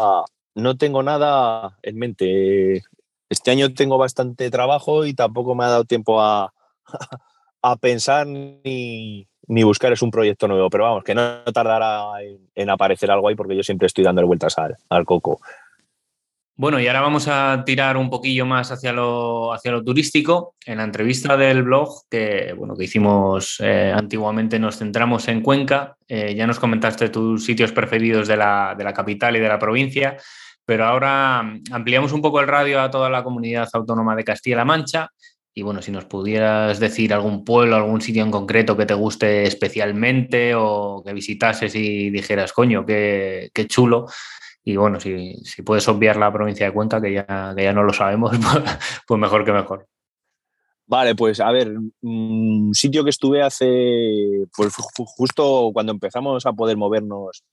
no 0.54 0.76
tengo 0.76 1.02
nada 1.02 1.78
en 1.82 1.98
mente. 1.98 2.82
Este 3.28 3.50
año 3.50 3.74
tengo 3.74 3.98
bastante 3.98 4.50
trabajo 4.50 5.04
y 5.04 5.12
tampoco 5.12 5.54
me 5.54 5.64
ha 5.64 5.68
dado 5.68 5.84
tiempo 5.84 6.20
a, 6.20 6.52
a 7.62 7.76
pensar 7.76 8.26
ni, 8.26 9.28
ni 9.48 9.62
buscar 9.62 9.92
es 9.92 10.02
un 10.02 10.10
proyecto 10.10 10.48
nuevo, 10.48 10.70
pero 10.70 10.84
vamos, 10.84 11.04
que 11.04 11.14
no 11.14 11.42
tardará 11.52 12.22
en, 12.54 12.70
aparecer 12.70 13.10
algo 13.10 13.28
ahí 13.28 13.34
porque 13.34 13.56
yo 13.56 13.62
siempre 13.62 13.86
estoy 13.86 14.02
dándole 14.02 14.26
vueltas 14.26 14.56
al, 14.58 14.76
al 14.88 15.04
coco. 15.04 15.40
Bueno, 16.62 16.78
y 16.78 16.86
ahora 16.86 17.00
vamos 17.00 17.26
a 17.26 17.64
tirar 17.66 17.96
un 17.96 18.08
poquillo 18.08 18.46
más 18.46 18.70
hacia 18.70 18.92
lo, 18.92 19.52
hacia 19.52 19.72
lo 19.72 19.82
turístico. 19.82 20.54
En 20.64 20.78
la 20.78 20.84
entrevista 20.84 21.36
del 21.36 21.64
blog 21.64 22.08
que, 22.08 22.54
bueno, 22.56 22.76
que 22.76 22.84
hicimos 22.84 23.56
eh, 23.58 23.92
antiguamente, 23.92 24.60
nos 24.60 24.78
centramos 24.78 25.26
en 25.26 25.40
Cuenca. 25.40 25.96
Eh, 26.06 26.36
ya 26.36 26.46
nos 26.46 26.60
comentaste 26.60 27.08
tus 27.08 27.44
sitios 27.44 27.72
preferidos 27.72 28.28
de 28.28 28.36
la, 28.36 28.76
de 28.78 28.84
la, 28.84 28.92
capital 28.92 29.34
y 29.34 29.40
de 29.40 29.48
la 29.48 29.58
provincia, 29.58 30.16
pero 30.64 30.84
ahora 30.84 31.40
ampliamos 31.72 32.12
un 32.12 32.22
poco 32.22 32.38
el 32.38 32.46
radio 32.46 32.80
a 32.80 32.92
toda 32.92 33.10
la 33.10 33.24
comunidad 33.24 33.68
autónoma 33.72 34.14
de 34.14 34.22
Castilla-La 34.22 34.64
Mancha. 34.64 35.08
Y 35.52 35.62
bueno, 35.62 35.82
si 35.82 35.90
nos 35.90 36.04
pudieras 36.04 36.78
decir 36.78 37.12
algún 37.12 37.44
pueblo, 37.44 37.74
algún 37.74 38.00
sitio 38.00 38.22
en 38.22 38.30
concreto 38.30 38.76
que 38.76 38.86
te 38.86 38.94
guste 38.94 39.48
especialmente 39.48 40.54
o 40.54 41.02
que 41.04 41.12
visitases 41.12 41.74
y 41.74 42.10
dijeras, 42.10 42.52
coño, 42.52 42.86
qué, 42.86 43.50
qué 43.52 43.66
chulo. 43.66 44.06
Y 44.64 44.76
bueno, 44.76 45.00
si, 45.00 45.36
si, 45.44 45.62
puedes 45.62 45.88
obviar 45.88 46.16
la 46.16 46.32
provincia 46.32 46.66
de 46.66 46.72
Cuenca, 46.72 47.00
que 47.00 47.12
ya, 47.12 47.52
que 47.56 47.64
ya 47.64 47.72
no 47.72 47.82
lo 47.82 47.92
sabemos, 47.92 48.30
pues, 48.38 48.78
pues 49.06 49.20
mejor 49.20 49.44
que 49.44 49.52
mejor. 49.52 49.88
Vale, 50.86 51.14
pues 51.14 51.40
a 51.40 51.50
ver, 51.50 51.74
un 52.02 52.70
sitio 52.74 53.02
que 53.02 53.10
estuve 53.10 53.42
hace, 53.42 54.44
pues 54.54 54.74
justo 54.76 55.70
cuando 55.72 55.92
empezamos 55.92 56.44
a 56.44 56.52
poder 56.52 56.76
movernos 56.76 57.44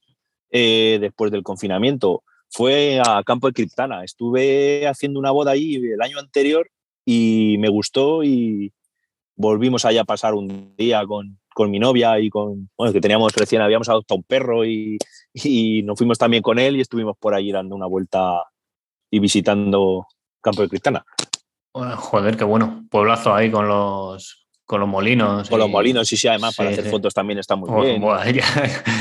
eh, 0.50 0.98
después 1.00 1.30
del 1.30 1.42
confinamiento, 1.42 2.22
fue 2.50 3.00
a 3.04 3.22
Campo 3.24 3.46
de 3.46 3.54
Criptana. 3.54 4.04
Estuve 4.04 4.86
haciendo 4.86 5.18
una 5.18 5.30
boda 5.30 5.52
ahí 5.52 5.76
el 5.76 6.02
año 6.02 6.18
anterior 6.18 6.70
y 7.04 7.56
me 7.58 7.68
gustó 7.70 8.22
y 8.22 8.72
volvimos 9.36 9.84
allá 9.84 10.02
a 10.02 10.04
pasar 10.04 10.34
un 10.34 10.74
día 10.76 11.06
con, 11.06 11.39
con 11.54 11.70
mi 11.70 11.78
novia 11.78 12.18
y 12.18 12.30
con, 12.30 12.70
bueno, 12.76 12.92
que 12.92 13.00
teníamos 13.00 13.34
recién, 13.34 13.62
habíamos 13.62 13.88
adoptado 13.88 14.18
un 14.18 14.24
perro 14.24 14.64
y, 14.64 14.98
y 15.34 15.82
nos 15.82 15.98
fuimos 15.98 16.18
también 16.18 16.42
con 16.42 16.58
él 16.58 16.76
y 16.76 16.80
estuvimos 16.80 17.16
por 17.18 17.34
ahí 17.34 17.52
dando 17.52 17.74
una 17.74 17.86
vuelta 17.86 18.44
y 19.10 19.18
visitando 19.18 20.06
Campo 20.40 20.62
de 20.62 20.68
Criptana. 20.68 21.04
Joder, 21.72 22.36
qué 22.36 22.44
bueno. 22.44 22.84
Pueblazo 22.90 23.34
ahí 23.34 23.50
con 23.50 23.68
los, 23.68 24.46
con 24.64 24.80
los 24.80 24.88
molinos. 24.88 25.48
Con 25.48 25.58
los 25.58 25.70
molinos, 25.70 26.08
sí, 26.08 26.16
sí, 26.16 26.28
además 26.28 26.56
para 26.56 26.70
hacer 26.70 26.88
fotos 26.90 27.14
también 27.14 27.38
está 27.38 27.56
muy 27.56 27.70
oh, 27.70 27.80
bien. 27.82 28.02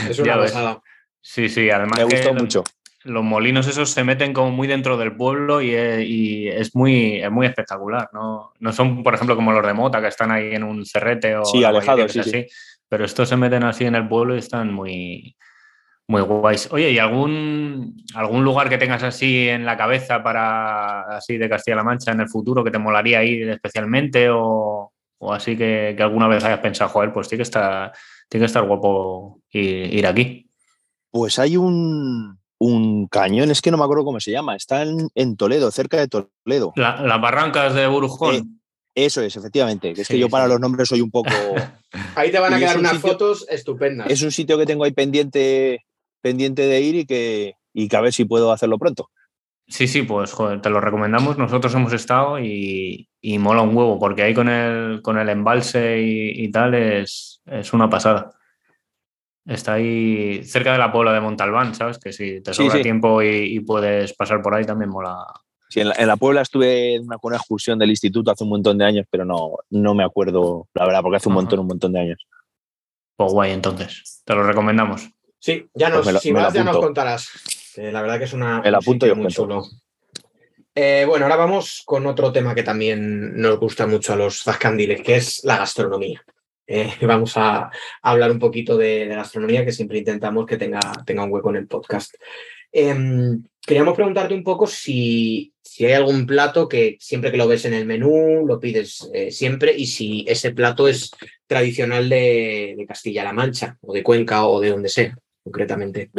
es 0.10 0.20
una 0.20 0.38
pasada. 0.38 0.82
Sí, 1.22 1.50
sí, 1.50 1.70
además. 1.70 2.00
Me 2.00 2.06
gustó 2.06 2.34
mucho. 2.34 2.64
Los 3.04 3.24
molinos 3.24 3.68
esos 3.68 3.90
se 3.92 4.04
meten 4.04 4.34
como 4.34 4.52
muy 4.52 4.68
dentro 4.68 4.98
del 4.98 5.16
pueblo 5.16 5.62
y, 5.62 5.74
es, 6.50 6.76
muy, 6.76 7.22
muy 7.32 7.48
espectacular. 7.48 8.10
¿no? 8.14 8.52
no 8.60 8.74
son, 8.74 9.04
por 9.04 9.14
ejemplo, 9.14 9.36
como 9.36 9.54
los 9.54 9.66
de 9.66 9.74
Mota, 9.74 10.02
que 10.02 10.08
están 10.08 10.32
ahí 10.32 10.54
en 10.54 10.64
un 10.64 10.86
cerrete 10.86 11.36
o. 11.36 11.46
Sí, 11.46 11.64
alejados, 11.64 12.12
sí, 12.12 12.20
así. 12.20 12.46
Pero 12.90 13.06
estos 13.06 13.30
se 13.30 13.38
meten 13.38 13.64
así 13.64 13.86
en 13.86 13.96
el 13.96 14.08
pueblo 14.08 14.36
y 14.36 14.40
están 14.40 14.74
muy, 14.74 15.38
muy 16.10 16.22
guays. 16.22 16.70
Oye, 16.72 16.92
¿y 16.92 16.98
algún, 16.98 18.04
algún 18.16 18.44
lugar 18.44 18.68
que 18.68 18.80
tengas 18.80 19.04
así 19.04 19.48
en 19.48 19.64
la 19.64 19.78
cabeza 19.78 20.24
para 20.24 21.02
así 21.18 21.38
de 21.38 21.48
Castilla-La 21.48 21.84
Mancha 21.84 22.12
en 22.12 22.20
el 22.20 22.28
futuro 22.28 22.64
que 22.64 22.72
te 22.72 22.80
molaría 22.80 23.24
ir 23.24 23.48
especialmente 23.48 24.28
o, 24.32 24.92
o 25.20 25.34
así 25.34 25.56
que, 25.56 25.94
que, 25.96 26.04
alguna 26.04 26.28
vez 26.28 26.44
hayas 26.44 26.60
pensado, 26.60 26.90
joder, 26.90 27.14
pues 27.14 27.30
tiene 27.30 27.40
que 27.40 27.44
estar, 27.44 27.92
tiene 28.28 28.42
que 28.42 28.48
estar 28.48 28.66
guapo 28.66 29.42
ir, 29.52 29.94
ir 29.94 30.08
aquí? 30.08 30.50
Pues 31.12 31.38
hay 31.38 31.58
un, 31.58 32.39
un, 32.60 33.08
cañón, 33.08 33.52
es 33.52 33.62
que 33.62 33.72
no 33.72 33.78
me 33.78 33.84
acuerdo 33.84 34.06
cómo 34.06 34.20
se 34.20 34.32
llama, 34.32 34.56
está 34.56 34.84
en, 34.84 35.10
en 35.16 35.36
Toledo, 35.36 35.72
cerca 35.72 35.98
de 35.98 36.08
Toledo. 36.08 36.74
La, 36.76 37.02
las 37.02 37.22
barrancas 37.22 37.74
de 37.74 37.88
Burujón. 37.88 38.36
Eh, 38.36 38.44
eso 39.06 39.22
es, 39.22 39.36
efectivamente. 39.36 39.94
Que 39.94 40.02
es 40.02 40.08
sí, 40.08 40.14
que 40.14 40.20
yo 40.20 40.30
para 40.30 40.46
sí. 40.46 40.52
los 40.52 40.60
nombres 40.60 40.90
soy 40.90 41.02
un 41.02 41.10
poco. 41.10 41.30
Ahí 42.16 42.32
te 42.32 42.40
van 42.40 42.54
a 42.54 42.60
quedar 42.60 42.78
unas 42.78 42.94
sitio, 42.94 43.12
fotos 43.12 43.46
estupendas. 43.50 44.10
Es 44.10 44.22
un 44.22 44.32
sitio 44.32 44.58
que 44.58 44.66
tengo 44.66 44.84
ahí 44.84 44.92
pendiente 44.92 45.86
pendiente 46.22 46.64
de 46.64 46.82
ir 46.82 46.96
y 46.96 47.06
que, 47.06 47.56
y 47.74 47.88
que 47.88 47.96
a 47.96 48.02
ver 48.02 48.14
si 48.14 48.26
puedo 48.26 48.52
hacerlo 48.52 48.78
pronto. 48.78 49.10
Sí, 49.68 49.88
sí, 49.88 50.02
pues 50.02 50.34
joder, 50.34 50.62
te 50.62 50.70
lo 50.70 50.82
recomendamos. 50.82 51.38
Nosotros 51.38 51.74
hemos 51.76 51.94
estado 51.94 52.40
y, 52.40 53.08
y 53.22 53.38
mola 53.38 53.62
un 53.62 53.76
huevo, 53.76 54.00
porque 54.00 54.24
ahí 54.24 54.34
con 54.34 54.50
el, 54.50 55.02
con 55.02 55.20
el 55.20 55.30
embalse 55.30 56.02
y, 56.02 56.44
y 56.44 56.52
tal 56.52 56.74
es, 56.74 57.42
es, 57.46 57.72
una 57.74 57.90
pasada. 57.90 58.32
Está 59.50 59.74
ahí 59.74 60.44
cerca 60.44 60.72
de 60.72 60.78
la 60.78 60.92
Puebla 60.92 61.12
de 61.12 61.22
Montalbán, 61.22 61.74
¿sabes? 61.74 61.98
Que 61.98 62.14
si 62.14 62.40
te 62.40 62.54
sobra 62.54 62.72
sí, 62.72 62.78
sí. 62.78 62.84
tiempo 62.84 63.24
y, 63.24 63.56
y, 63.56 63.60
puedes 63.62 64.14
pasar 64.14 64.44
por 64.44 64.54
ahí 64.54 64.64
también 64.64 64.92
mola. 64.92 65.26
Sí, 65.70 65.80
en 65.80 65.90
la, 65.90 65.96
en 65.98 66.06
la 66.06 66.18
Puebla 66.18 66.42
estuve 66.42 66.94
en 66.94 67.06
una, 67.06 67.18
una, 67.20 67.38
excursión 67.38 67.80
del 67.80 67.90
instituto 67.90 68.30
hace 68.30 68.44
un 68.44 68.52
montón 68.52 68.78
de 68.78 68.86
años, 68.86 69.08
pero 69.10 69.26
no, 69.26 69.56
no 69.72 69.96
me 69.96 70.04
acuerdo, 70.04 70.68
la 70.76 70.86
verdad, 70.86 71.02
porque 71.02 71.18
hace 71.18 71.30
un 71.30 71.36
montón, 71.36 71.60
un 71.60 71.68
montón 71.68 71.94
de 71.94 72.00
años. 72.00 72.28
Pues 73.16 73.34
guay, 73.34 73.52
entonces. 73.52 74.22
Te 74.24 74.36
lo 74.36 74.44
recomendamos. 74.44 75.10
Sí, 75.40 75.66
ya 75.74 75.90
nos, 75.90 76.04
pues 76.04 76.14
lo, 76.14 76.20
si 76.20 76.32
vas, 76.32 76.54
ya 76.54 76.64
nos 76.64 76.78
contarás. 76.78 77.30
Que 77.74 77.92
la 77.92 78.04
verdad 78.04 78.20
que 78.20 78.26
es 78.26 78.34
una, 78.34 78.62
el 78.64 78.76
apunto 78.76 79.08
y 79.08 79.16
muy 79.16 79.28
chulo. 79.28 79.64
Eh, 80.76 81.06
bueno, 81.08 81.26
ahora 81.26 81.38
vamos 81.38 81.82
con 81.86 82.06
otro 82.06 82.32
tema 82.32 82.54
que 82.54 82.62
también 82.62 83.36
nos 83.42 83.60
gusta 83.60 83.88
mucho 83.88 84.14
a 84.14 84.16
los 84.16 84.44
zascandiles, 84.44 85.02
que 85.02 85.16
es 85.16 85.44
la 85.44 85.58
gastronomía. 85.58 86.24
Eh, 86.72 86.94
vamos 87.02 87.36
a, 87.36 87.72
hablar 88.04 88.30
un 88.32 88.38
poquito 88.38 88.78
de, 88.78 89.08
de, 89.08 89.16
gastronomía, 89.16 89.66
que 89.66 89.72
siempre 89.72 89.98
intentamos 89.98 90.46
que 90.46 90.58
tenga, 90.58 90.80
tenga 91.04 91.24
un 91.24 91.32
hueco 91.32 91.50
en 91.50 91.56
el 91.56 91.68
podcast. 91.68 92.14
Eh, 92.72 92.96
queríamos 93.66 93.96
preguntarte 93.96 94.36
un 94.36 94.44
poco 94.44 94.68
si, 94.68 95.52
si, 95.64 95.86
hay 95.86 95.94
algún 95.94 96.28
plato 96.28 96.70
que 96.70 96.98
siempre 97.00 97.32
que 97.32 97.38
lo 97.38 97.48
ves 97.48 97.66
en 97.66 97.74
el 97.74 97.88
menú 97.88 98.46
lo 98.46 98.60
pides 98.60 99.10
eh, 99.12 99.32
siempre 99.32 99.76
y 99.76 99.88
si 99.88 100.24
ese 100.28 100.52
plato 100.52 100.88
es 100.88 101.10
tradicional 101.48 102.08
de, 102.08 102.86
Castilla-La 102.88 103.34
Mancha 103.34 103.78
o 103.82 103.92
de 103.92 104.04
Cuenca 104.04 104.46
o 104.46 104.60
de 104.60 104.70
donde 104.70 104.90
sea 104.90 105.18
concretamente. 105.44 106.12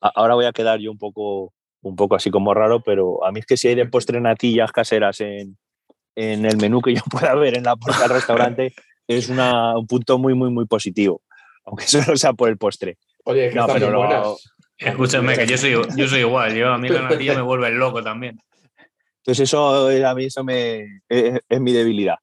Ahora 0.00 0.34
voy 0.34 0.44
a 0.44 0.52
quedar 0.52 0.78
yo 0.78 0.92
un 0.92 0.98
poco, 0.98 1.52
un 1.82 1.96
poco 1.96 2.14
así 2.14 2.30
como 2.30 2.54
raro, 2.54 2.80
pero 2.80 3.24
a 3.24 3.32
mí 3.32 3.40
es 3.40 3.46
que 3.46 3.56
si 3.56 3.66
hay 3.66 3.74
de 3.74 3.86
postre 3.86 4.20
natillas 4.20 4.70
caseras 4.70 5.20
en, 5.20 5.56
en 6.14 6.46
el 6.46 6.58
menú 6.58 6.80
que 6.80 6.94
yo 6.94 7.02
pueda 7.10 7.34
ver 7.34 7.56
en 7.56 7.64
la 7.64 7.74
puerta 7.74 8.02
del 8.02 8.10
restaurante, 8.10 8.72
es 9.06 9.28
una, 9.28 9.76
un 9.76 9.86
punto 9.86 10.18
muy, 10.18 10.34
muy, 10.34 10.50
muy 10.50 10.66
positivo, 10.66 11.22
aunque 11.64 11.86
solo 11.86 12.16
sea 12.16 12.32
por 12.32 12.48
el 12.48 12.58
postre. 12.58 12.98
Oye, 13.24 13.50
que 13.50 13.54
no, 13.54 13.66
pero 13.66 13.90
lo, 13.90 14.36
Escúchame, 14.76 15.36
que 15.36 15.46
yo 15.46 15.56
soy, 15.56 15.72
yo 15.96 16.08
soy 16.08 16.20
igual, 16.20 16.54
yo 16.54 16.72
a 16.72 16.78
mí 16.78 16.88
la 16.88 17.02
natilla 17.02 17.34
me 17.34 17.42
vuelve 17.42 17.70
loco 17.70 18.02
también. 18.02 18.40
Entonces 19.18 19.48
eso 19.48 19.88
a 19.88 20.14
mí 20.14 20.24
eso 20.24 20.44
me, 20.44 21.00
es, 21.08 21.40
es 21.48 21.60
mi 21.60 21.72
debilidad. 21.72 22.16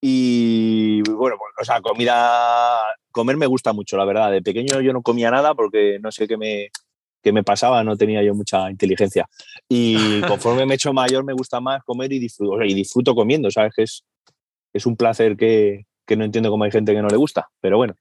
Y 0.00 1.02
bueno, 1.02 1.36
pues, 1.38 1.52
o 1.60 1.64
sea, 1.64 1.80
comida, 1.82 2.80
comer 3.12 3.36
me 3.36 3.46
gusta 3.46 3.72
mucho, 3.72 3.96
la 3.96 4.06
verdad. 4.06 4.32
De 4.32 4.42
pequeño 4.42 4.80
yo 4.80 4.92
no 4.92 5.02
comía 5.02 5.30
nada 5.30 5.54
porque 5.54 5.98
no 6.00 6.10
sé 6.10 6.26
qué 6.26 6.38
me, 6.38 6.70
qué 7.22 7.32
me 7.32 7.44
pasaba, 7.44 7.84
no 7.84 7.96
tenía 7.96 8.22
yo 8.22 8.34
mucha 8.34 8.70
inteligencia. 8.70 9.28
Y 9.68 10.20
conforme 10.22 10.66
me 10.66 10.74
he 10.74 10.76
hecho 10.76 10.92
mayor 10.92 11.24
me 11.24 11.34
gusta 11.34 11.60
más 11.60 11.84
comer 11.84 12.12
y 12.12 12.18
disfruto, 12.18 12.52
o 12.52 12.58
sea, 12.58 12.66
y 12.66 12.74
disfruto 12.74 13.14
comiendo, 13.14 13.50
¿sabes? 13.50 13.72
Que 13.74 13.82
es, 13.82 14.04
es 14.72 14.86
un 14.86 14.96
placer 14.96 15.36
que, 15.36 15.86
que 16.06 16.16
no 16.16 16.24
entiendo 16.24 16.50
cómo 16.50 16.64
hay 16.64 16.70
gente 16.70 16.92
que 16.92 17.02
no 17.02 17.08
le 17.08 17.16
gusta, 17.16 17.48
pero 17.60 17.76
bueno. 17.76 17.94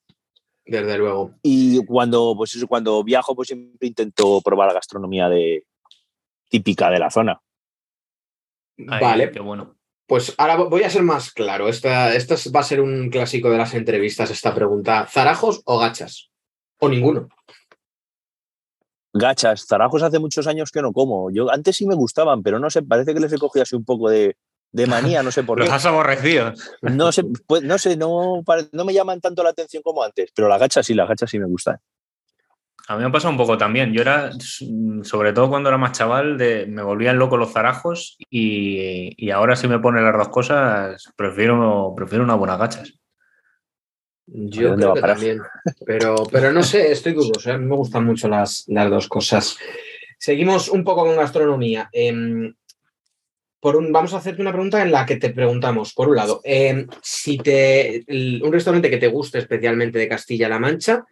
Desde 0.66 0.98
luego. 0.98 1.36
Y 1.42 1.84
cuando, 1.86 2.36
pues 2.38 2.56
eso, 2.56 2.68
cuando 2.68 3.04
viajo, 3.04 3.36
pues 3.36 3.48
siempre 3.48 3.88
intento 3.88 4.42
probar 4.42 4.68
la 4.68 4.74
gastronomía 4.74 5.30
de, 5.30 5.66
típica 6.50 6.90
de 6.90 7.00
la 7.00 7.10
zona. 7.10 7.42
Ay, 8.78 9.02
vale. 9.02 9.32
Qué 9.32 9.40
bueno. 9.40 9.76
Pues 10.08 10.34
ahora 10.38 10.56
voy 10.56 10.84
a 10.84 10.90
ser 10.90 11.04
más 11.04 11.32
claro. 11.32 11.70
Esta, 11.70 12.16
esta 12.16 12.36
va 12.54 12.62
a 12.62 12.64
ser 12.64 12.82
un 12.82 13.10
clásico 13.10 13.50
de 13.52 13.58
las 13.58 13.74
entrevistas, 13.74 14.32
esta 14.32 14.56
pregunta. 14.56 15.06
¿Zarajos 15.08 15.62
o 15.66 15.78
gachas? 15.78 16.32
¿O 16.80 16.90
ninguno? 16.90 17.30
Gachas. 19.14 19.66
Zarajos 19.68 20.02
hace 20.02 20.18
muchos 20.18 20.48
años 20.48 20.72
que 20.72 20.82
no 20.82 20.94
como. 20.94 21.30
Yo 21.32 21.52
antes 21.52 21.76
sí 21.76 21.86
me 21.86 21.96
gustaban, 21.96 22.42
pero 22.42 22.58
no 22.60 22.70
sé, 22.70 22.82
parece 22.82 23.14
que 23.14 23.20
les 23.20 23.34
he 23.34 23.38
cogido 23.38 23.64
así 23.64 23.76
un 23.76 23.86
poco 23.86 24.10
de, 24.10 24.36
de 24.72 24.88
manía, 24.88 25.24
no 25.24 25.32
sé 25.32 25.44
por 25.44 25.58
qué. 25.58 25.66
Los 25.66 25.74
has 25.74 25.86
aborrecido. 25.86 26.54
No 26.82 27.12
sé, 27.12 27.24
pues, 27.48 27.64
no, 27.64 27.78
sé 27.78 27.98
no, 27.98 28.44
no, 28.72 28.86
me 28.86 28.94
llaman 28.94 29.22
tanto 29.22 29.44
la 29.44 29.50
atención 29.50 29.84
como 29.84 30.04
antes, 30.04 30.32
pero 30.36 30.48
las 30.48 30.60
gachas 30.60 30.86
sí, 30.86 30.94
las 30.94 31.08
gachas 31.08 31.30
sí 31.30 31.40
me 31.40 31.46
gustan. 31.46 31.78
A 32.88 32.98
mí 32.98 33.04
me 33.04 33.12
pasa 33.12 33.30
un 33.30 33.38
poco 33.38 33.56
también. 33.56 33.94
Yo 33.94 34.02
era, 34.02 34.32
sobre 35.04 35.32
todo 35.32 35.48
cuando 35.50 35.70
era 35.70 35.78
más 35.78 35.92
chaval, 35.92 36.40
de, 36.40 36.66
me 36.66 36.82
volvían 36.82 37.20
loco 37.20 37.38
los 37.38 37.54
zarajos 37.54 38.18
y, 38.32 39.14
y, 39.16 39.30
ahora 39.30 39.56
si 39.56 39.68
me 39.68 39.78
ponen 39.78 40.04
las 40.04 40.18
dos 40.18 40.30
cosas, 40.30 41.04
prefiero, 41.16 41.94
prefiero 41.96 42.24
unas 42.24 42.40
buenas 42.40 42.58
gachas. 42.58 43.00
Yo 44.26 44.76
creo 44.76 44.94
que 44.96 45.02
también. 45.02 45.40
Pero, 45.86 46.16
pero 46.32 46.52
no 46.52 46.64
sé, 46.64 46.92
estoy 46.92 47.14
dudoso. 47.14 47.52
¿eh? 47.52 47.58
Me 47.60 47.76
gustan 47.76 48.06
mucho 48.06 48.28
las, 48.28 48.66
las 48.68 48.90
dos 48.90 49.08
cosas. 49.08 49.58
Seguimos 50.18 50.68
un 50.70 50.84
poco 50.84 51.06
con 51.06 51.16
gastronomía. 51.16 51.90
Eh, 51.94 52.54
por 53.60 53.76
un, 53.76 53.92
vamos 53.92 54.14
a 54.14 54.18
hacerte 54.18 54.42
una 54.42 54.52
pregunta 54.52 54.82
en 54.82 54.92
la 54.92 55.06
que 55.06 55.18
te 55.18 55.30
preguntamos, 55.32 55.94
por 55.94 56.10
un 56.10 56.16
lado, 56.16 56.42
eh, 56.44 56.86
si 57.02 57.38
te, 57.38 58.04
el, 58.12 58.42
un 58.44 58.54
restaurante 58.54 58.90
que 58.90 58.98
te 58.98 59.08
guste 59.08 59.40
especialmente 59.40 60.00
de 60.00 60.08
Castilla-La 60.08 60.60
Mancha 60.60 61.06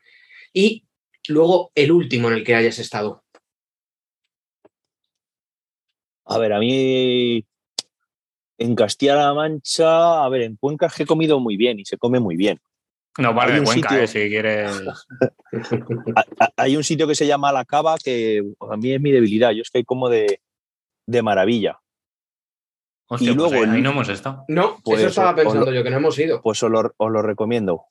y 0.54 0.86
luego 1.28 1.72
el 1.76 1.92
último 1.92 2.30
en 2.30 2.36
el 2.36 2.44
que 2.44 2.56
hayas 2.56 2.80
estado. 2.80 3.24
A 6.26 6.38
ver, 6.38 6.54
a 6.54 6.60
mí 6.60 7.46
en 8.58 8.76
Castilla-La 8.76 9.34
Mancha, 9.34 10.24
a 10.24 10.30
ver, 10.30 10.42
en 10.42 10.56
Cuenca 10.56 10.90
he 10.98 11.06
comido 11.06 11.40
muy 11.40 11.58
bien 11.58 11.80
y 11.80 11.86
se 11.86 11.98
come 11.98 12.20
muy 12.20 12.36
bien. 12.36 12.60
No, 13.18 13.34
vale, 13.34 13.60
de 13.60 13.64
Cuenca, 13.64 13.90
sitio... 13.90 14.04
eh, 14.04 14.08
si 14.08 14.30
quieres. 14.30 14.72
hay 16.56 16.78
un 16.78 16.84
sitio 16.84 17.08
que 17.08 17.16
se 17.16 17.26
llama 17.26 17.52
La 17.52 17.66
Cava 17.66 17.98
que 17.98 18.44
a 18.70 18.78
mí 18.78 18.94
es 18.94 19.02
mi 19.02 19.12
debilidad. 19.12 19.52
Yo 19.52 19.64
es 19.64 19.72
que 19.72 19.80
hay 19.80 19.84
como 19.84 20.08
de, 20.08 20.40
de 21.08 21.22
maravilla. 21.24 21.80
Hostia, 23.10 23.32
y 23.32 23.36
luego 23.36 23.52
pues 23.52 23.70
ahí, 23.70 23.76
ahí, 23.76 23.82
no 23.82 23.92
hemos 23.92 24.10
estado. 24.10 24.44
No, 24.48 24.80
pues 24.84 25.00
eso 25.00 25.10
estaba 25.10 25.36
pensando 25.36 25.66
lo, 25.66 25.72
yo, 25.72 25.84
que 25.84 25.90
no 25.90 25.98
hemos 25.98 26.18
ido. 26.20 26.42
Pues 26.42 26.62
os 26.62 26.70
lo, 26.70 26.94
os 26.98 27.12
lo 27.12 27.22
recomiendo. 27.22 27.86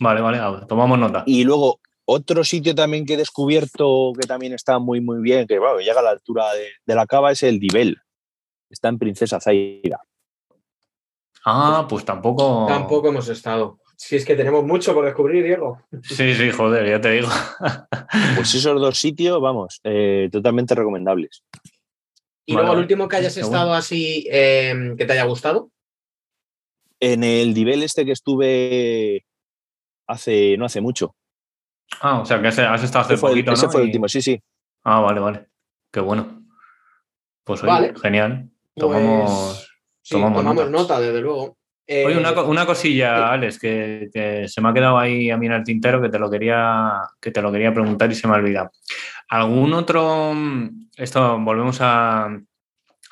Vale, 0.00 0.20
vale, 0.20 0.38
tomamos 0.66 0.98
nota. 0.98 1.22
Y 1.26 1.44
luego 1.44 1.80
otro 2.06 2.44
sitio 2.44 2.74
también 2.74 3.04
que 3.04 3.14
he 3.14 3.18
descubierto 3.18 4.12
que 4.18 4.26
también 4.26 4.54
está 4.54 4.78
muy, 4.78 5.00
muy 5.00 5.20
bien, 5.20 5.46
que 5.46 5.58
bueno, 5.58 5.78
llega 5.80 6.00
a 6.00 6.02
la 6.02 6.10
altura 6.10 6.52
de, 6.54 6.68
de 6.86 6.94
la 6.94 7.06
cava, 7.06 7.32
es 7.32 7.42
el 7.42 7.58
Divel. 7.58 7.98
Está 8.70 8.88
en 8.88 8.98
Princesa 8.98 9.40
Zaira. 9.40 10.00
Ah, 11.44 11.86
pues 11.88 12.04
tampoco. 12.04 12.66
Tampoco 12.68 13.08
hemos 13.08 13.28
estado. 13.28 13.78
Si 13.96 14.14
es 14.14 14.24
que 14.24 14.36
tenemos 14.36 14.64
mucho 14.64 14.94
por 14.94 15.04
descubrir, 15.04 15.42
Diego. 15.42 15.82
Sí, 16.02 16.34
sí, 16.34 16.50
joder, 16.50 16.88
ya 16.88 17.00
te 17.00 17.10
digo. 17.10 17.28
Pues 18.36 18.54
esos 18.54 18.80
dos 18.80 18.98
sitios, 18.98 19.40
vamos, 19.40 19.80
eh, 19.82 20.28
totalmente 20.30 20.74
recomendables. 20.74 21.42
Y 22.50 22.54
Vale, 22.54 22.64
luego 22.64 22.72
el 22.78 22.80
último 22.84 23.08
que 23.08 23.16
hayas 23.16 23.36
Está 23.36 23.46
estado 23.46 23.74
así 23.74 24.26
eh, 24.32 24.94
que 24.96 25.04
te 25.04 25.12
haya 25.12 25.24
gustado. 25.24 25.70
En 26.98 27.22
el 27.22 27.52
Divel 27.52 27.82
este 27.82 28.06
que 28.06 28.12
estuve 28.12 29.26
hace, 30.06 30.56
no 30.56 30.64
hace 30.64 30.80
mucho. 30.80 31.14
Ah, 32.00 32.20
o 32.20 32.24
sea, 32.24 32.40
que 32.40 32.48
has 32.48 32.58
has 32.58 32.82
estado 32.82 33.04
hace 33.04 33.14
Ese 33.14 33.20
fue, 33.20 33.30
el- 33.30 33.34
poquito, 33.36 33.52
ese 33.52 33.66
¿no? 33.66 33.72
fue 33.72 33.80
el 33.82 33.86
último, 33.88 34.08
sí, 34.08 34.22
sí. 34.22 34.40
Ah, 34.84 35.00
vale, 35.00 35.20
vale. 35.20 35.46
Qué 35.92 36.00
bueno. 36.00 36.42
Pues 37.44 37.62
oye, 37.62 37.70
Vale. 37.70 37.92
genial. 38.00 38.48
Pues, 38.74 38.80
Tomamos. 38.80 39.78
sí, 40.02 40.14
tomamos 40.14 40.38
tomamos, 40.38 40.70
nota. 40.70 41.00
desde 41.00 41.20
luego. 41.20 41.58
Eh, 41.86 42.04
Oye, 42.06 42.16
una, 42.16 42.32
una 42.42 42.64
cosilla, 42.66 43.30
Alex, 43.30 43.58
que, 43.58 44.08
que 44.12 44.48
se 44.48 44.60
me 44.62 44.70
ha 44.70 44.74
quedado 44.74 44.98
ahí 44.98 45.30
a 45.30 45.36
mí 45.36 45.46
en 45.46 45.52
el 45.52 45.64
tintero 45.64 46.00
que 46.00 46.08
te 46.08 46.18
lo 46.18 46.30
quería, 46.30 46.92
que 47.20 47.30
te 47.30 47.42
lo 47.42 47.52
quería 47.52 47.72
preguntar 47.74 48.10
y 48.10 48.14
se 48.14 48.26
me 48.26 48.34
ha 48.34 48.36
olvidado. 48.38 48.70
¿Algún 49.28 49.74
otro, 49.74 50.34
esto 50.96 51.38
volvemos 51.38 51.78
a, 51.80 52.26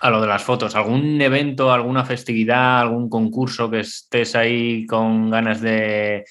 a 0.00 0.10
lo 0.10 0.20
de 0.20 0.26
las 0.26 0.42
fotos, 0.42 0.74
algún 0.74 1.20
evento, 1.20 1.72
alguna 1.72 2.04
festividad, 2.04 2.80
algún 2.80 3.08
concurso 3.08 3.70
que 3.70 3.80
estés 3.80 4.34
ahí 4.34 4.86
con 4.86 5.30
ganas 5.30 5.60
de, 5.60 6.24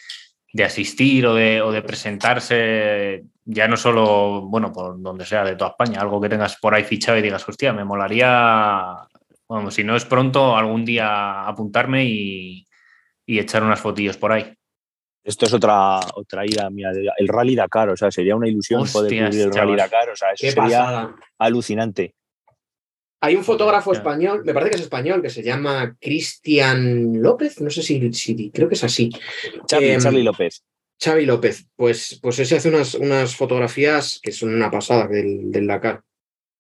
de 0.54 0.64
asistir 0.64 1.26
o 1.28 1.36
de, 1.36 1.62
o 1.62 1.72
de 1.72 1.82
presentarse, 1.84 3.26
ya 3.44 3.68
no 3.68 3.78
solo, 3.78 4.42
bueno, 4.48 4.72
por 4.72 5.02
donde 5.02 5.26
sea, 5.26 5.44
de 5.44 5.56
toda 5.56 5.72
España, 5.72 6.02
algo 6.02 6.20
que 6.20 6.30
tengas 6.30 6.58
por 6.58 6.74
ahí 6.74 6.84
fichado 6.84 7.18
y 7.18 7.22
digas, 7.22 7.48
hostia, 7.48 7.74
me 7.74 7.86
molaría 7.86 9.08
Vamos, 9.48 9.76
si 9.76 9.84
no 9.84 9.96
es 9.96 10.06
pronto, 10.06 10.56
algún 10.58 10.86
día 10.86 11.48
apuntarme 11.48 12.06
y, 12.06 12.68
y 13.26 13.40
echar 13.40 13.64
unas 13.64 13.80
fotillos 13.80 14.18
por 14.18 14.32
ahí. 14.32 14.58
Esto 15.26 15.46
es 15.48 15.54
otra, 15.54 16.00
otra 16.14 16.46
ida 16.46 16.70
mía. 16.70 16.92
El 17.18 17.28
Rally 17.28 17.56
Dakar, 17.56 17.90
o 17.90 17.98
sea, 17.98 18.12
sería 18.12 18.36
una 18.36 18.48
ilusión 18.48 18.86
poder 18.94 19.10
cubrir 19.10 19.42
el 19.42 19.52
chaval. 19.52 19.70
Rally 19.70 19.76
Dakar, 19.78 20.10
o 20.12 20.16
sea, 20.16 20.30
eso 20.30 20.42
Qué 20.42 20.52
sería 20.52 20.80
pasada. 20.80 21.16
alucinante. 21.40 22.16
Hay 23.22 23.36
un 23.36 23.44
fotógrafo 23.44 23.92
español, 23.92 24.44
me 24.46 24.54
parece 24.54 24.70
que 24.72 24.76
es 24.78 24.82
español, 24.84 25.22
que 25.24 25.32
se 25.32 25.42
llama 25.42 25.98
Cristian 26.00 27.22
López, 27.24 27.60
no 27.60 27.72
sé 27.72 27.82
si, 27.82 28.14
si- 28.14 28.52
creo 28.52 28.68
que 28.70 28.76
es 28.76 28.84
así. 28.84 29.10
Charlie, 29.66 29.94
Em, 29.94 30.00
Charlie 30.02 30.24
López. 30.24 30.64
Xavi 31.04 31.26
López, 31.26 31.68
pues, 31.76 32.20
pues 32.22 32.40
ese 32.40 32.56
hace 32.58 32.70
unas, 32.70 32.94
unas 32.94 33.36
fotografías 33.36 34.20
que 34.24 34.32
son 34.32 34.54
una 34.54 34.70
pasada 34.72 35.08
del, 35.08 35.52
del 35.52 35.68
Dakar. 35.68 36.02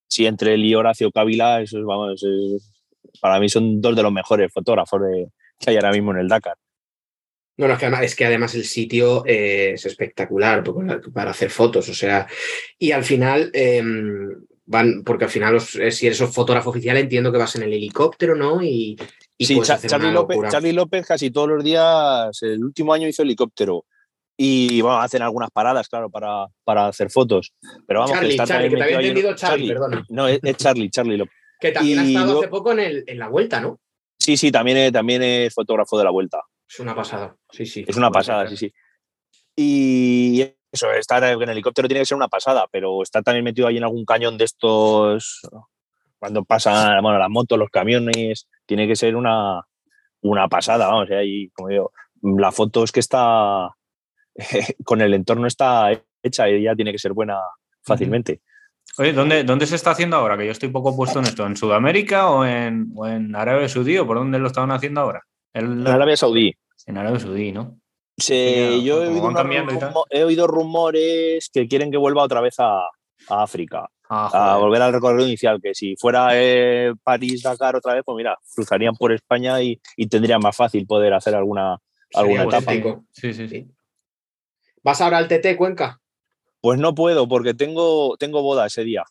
Sí, 0.09 0.25
entre 0.25 0.55
él 0.55 0.65
y 0.65 0.75
Horacio 0.75 1.11
Cávila, 1.11 1.61
eso 1.61 1.77
es, 1.79 1.85
vamos, 1.85 2.21
es- 2.23 2.71
para 3.21 3.39
mí 3.39 3.47
son 3.47 3.79
dos 3.79 3.95
de 3.95 4.03
los 4.03 4.11
mejores 4.11 4.51
fotógrafos 4.51 5.01
de- 5.01 5.27
que 5.59 5.69
hay 5.69 5.75
ahora 5.77 5.91
mismo 5.91 6.11
en 6.11 6.17
el 6.17 6.27
Dakar. 6.27 6.57
No, 7.57 7.67
no, 7.67 7.73
es 7.73 7.79
que 7.79 7.85
además, 7.85 8.03
es 8.03 8.15
que 8.15 8.25
además 8.25 8.55
el 8.55 8.65
sitio 8.65 9.23
eh, 9.25 9.71
es 9.75 9.85
espectacular 9.85 10.63
para, 11.13 11.31
hacer 11.31 11.49
fotos, 11.49 11.87
o 11.87 11.93
sea, 11.93 12.27
y 12.77 12.91
al 12.91 13.03
final 13.05 13.49
em, 13.53 14.29
van, 14.65 15.03
porque 15.03 15.25
al 15.25 15.29
final 15.31 15.53
los- 15.53 15.75
eh, 15.75 15.91
si 15.91 16.07
eres 16.07 16.19
un 16.19 16.33
fotógrafo 16.33 16.71
oficial 16.71 16.97
entiendo 16.97 17.31
que 17.31 17.37
vas 17.37 17.55
en 17.55 17.63
el 17.63 17.73
helicóptero, 17.73 18.35
¿no? 18.35 18.61
Y, 18.61 18.97
y 19.37 19.45
Sí, 19.45 19.59
Charlie, 19.61 20.11
López. 20.11 20.37
Charlie 20.49 20.73
López 20.73 21.05
casi 21.05 21.31
todos 21.31 21.47
los 21.49 21.63
días, 21.63 22.37
el 22.41 22.63
último 22.63 22.93
año 22.93 23.07
hizo 23.07 23.21
helicóptero. 23.21 23.85
Y 24.37 24.81
bueno, 24.81 24.99
hacen 24.99 25.21
algunas 25.21 25.49
paradas, 25.49 25.87
claro, 25.87 26.09
para, 26.09 26.47
para 26.65 26.87
hacer 26.87 27.09
fotos. 27.09 27.53
Pero 27.87 28.01
vamos, 28.01 28.15
Charlie, 28.15 28.27
que 28.27 28.33
está 28.33 28.45
Charlie, 28.45 28.69
que 28.69 28.75
te 28.75 28.83
había 28.83 28.97
entendido 28.97 29.33
Charlie, 29.35 29.67
perdona. 29.69 30.05
No, 30.09 30.27
es, 30.27 30.39
es 30.43 30.57
Charlie, 30.57 30.89
Charlie 30.89 31.17
López. 31.17 31.33
Que 31.57 31.71
también 31.71 31.99
ha 31.99 32.03
estado 32.05 32.39
hace 32.39 32.49
poco 32.49 32.73
en, 32.73 32.79
el, 32.79 33.03
en 33.07 33.17
la 33.17 33.29
vuelta, 33.29 33.61
¿no? 33.61 33.79
Sí, 34.19 34.35
sí, 34.35 34.51
también 34.51 34.77
es, 34.77 34.91
también 34.91 35.23
es 35.23 35.53
fotógrafo 35.53 35.97
de 35.97 36.03
la 36.03 36.09
vuelta. 36.09 36.41
Es 36.67 36.79
una 36.79 36.95
pasada, 36.95 37.35
sí, 37.49 37.65
sí. 37.65 37.85
Es 37.87 37.95
una 37.95 38.11
pasada, 38.11 38.47
sí, 38.47 38.57
sí. 38.57 38.73
Y 39.55 40.41
eso, 40.71 40.91
estar 40.91 41.23
en 41.23 41.49
helicóptero 41.49 41.87
tiene 41.87 42.01
que 42.01 42.05
ser 42.05 42.17
una 42.17 42.27
pasada, 42.27 42.67
pero 42.71 43.01
está 43.01 43.21
también 43.21 43.45
metido 43.45 43.67
ahí 43.67 43.77
en 43.77 43.83
algún 43.83 44.05
cañón 44.05 44.37
de 44.37 44.45
estos, 44.45 45.41
cuando 46.19 46.43
pasan 46.43 47.01
bueno, 47.01 47.19
las 47.19 47.29
motos, 47.29 47.57
los 47.57 47.69
camiones, 47.69 48.47
tiene 48.65 48.87
que 48.87 48.95
ser 48.95 49.15
una, 49.15 49.61
una 50.21 50.47
pasada, 50.47 50.87
vamos, 50.87 51.09
y 51.09 51.13
ahí, 51.13 51.49
como 51.49 51.69
digo, 51.69 51.91
la 52.21 52.51
foto 52.51 52.83
es 52.83 52.91
que 52.91 52.99
está, 52.99 53.69
con 54.83 55.01
el 55.01 55.13
entorno 55.13 55.47
está 55.47 55.91
hecha 56.21 56.49
y 56.49 56.63
ya 56.63 56.75
tiene 56.75 56.91
que 56.91 56.99
ser 56.99 57.13
buena 57.13 57.39
fácilmente. 57.83 58.41
Oye, 58.97 59.13
¿dónde, 59.13 59.43
¿dónde 59.43 59.67
se 59.67 59.75
está 59.75 59.91
haciendo 59.91 60.15
ahora? 60.15 60.37
Que 60.37 60.45
yo 60.45 60.51
estoy 60.51 60.69
poco 60.69 60.95
puesto 60.95 61.19
en 61.19 61.25
esto. 61.25 61.45
¿En 61.45 61.57
Sudamérica 61.57 62.29
o 62.29 62.45
en, 62.45 62.91
o 62.95 63.07
en 63.07 63.35
Arabia 63.35 63.67
Saudí? 63.67 63.97
¿O 63.97 64.07
por 64.07 64.17
dónde 64.17 64.39
lo 64.39 64.47
estaban 64.47 64.71
haciendo 64.71 65.01
ahora? 65.01 65.25
El- 65.55 65.81
En 65.81 65.87
Arabia 65.87 66.17
Saudí. 66.17 66.53
en 66.85 66.97
Arabia 66.97 67.19
Saudí, 67.19 67.51
¿no? 67.51 67.79
Ya, 68.17 68.27
yo 68.85 69.03
he 69.03 69.07
oído, 69.09 70.05
he 70.09 70.47
rumores 70.47 71.49
que 71.51 71.67
quieren 71.67 71.91
que 71.91 71.97
vuelva 71.97 72.23
otra 72.23 72.41
vez 72.41 72.55
a, 72.59 72.81
a 72.81 73.43
África. 73.43 73.89
Ah, 74.07 74.53
a 74.53 74.57
volver 74.57 74.81
al 74.83 74.93
recorrido 74.93 75.25
inicial, 75.27 75.59
que 75.61 75.73
si 75.73 75.95
fuera 75.95 76.29
eh, 76.33 76.93
París-Dakar 77.03 77.75
otra 77.75 77.95
vez, 77.95 78.03
pues 78.05 78.15
mira, 78.15 78.37
cruzarían 78.53 78.93
por 78.95 79.11
España 79.11 79.59
y, 79.63 79.81
y 79.97 80.07
tendría 80.07 80.37
más 80.37 80.55
fácil 80.55 80.85
poder 80.85 81.13
hacer 81.15 81.33
alguna, 81.33 81.77
alguna 82.13 82.43
Sería 82.43 82.57
etapa. 82.59 82.71
auténtico. 82.71 83.05
Sí, 83.11 83.33
sí, 83.33 83.47
sí. 83.47 83.61
Sí. 83.61 83.71
¿Vas 84.83 85.01
ahora 85.01 85.17
al 85.17 85.27
TT 85.27 85.57
Cuenca? 85.57 85.99
Pues 86.61 86.77
no 86.79 86.93
puedo 86.93 87.27
porque 87.27 87.55
tengo, 87.55 88.15
tengo 88.17 88.43
boda 88.43 88.67
ese 88.67 88.83
día. 88.83 89.03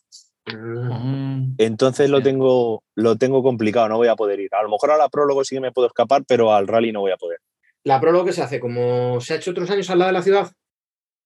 Mm, 0.45 1.24
Entonces 1.57 2.09
lo 2.09 2.21
tengo, 2.21 2.83
lo 2.95 3.15
tengo 3.15 3.41
complicado, 3.43 3.87
no 3.89 3.97
voy 3.97 4.07
a 4.07 4.15
poder 4.15 4.39
ir. 4.39 4.53
A 4.53 4.63
lo 4.63 4.69
mejor 4.69 4.91
a 4.91 4.97
la 4.97 5.09
prólogo 5.09 5.43
sí 5.43 5.55
que 5.55 5.61
me 5.61 5.71
puedo 5.71 5.87
escapar, 5.87 6.23
pero 6.27 6.53
al 6.53 6.67
rally 6.67 6.91
no 6.91 7.01
voy 7.01 7.11
a 7.11 7.17
poder. 7.17 7.39
La 7.83 7.99
prólogo 8.01 8.25
que 8.25 8.33
se 8.33 8.41
hace, 8.41 8.59
como 8.59 9.21
se 9.21 9.33
ha 9.33 9.37
hecho 9.37 9.51
otros 9.51 9.69
años 9.69 9.89
al 9.89 9.99
lado 9.99 10.09
de 10.09 10.13
la 10.13 10.21
ciudad. 10.23 10.51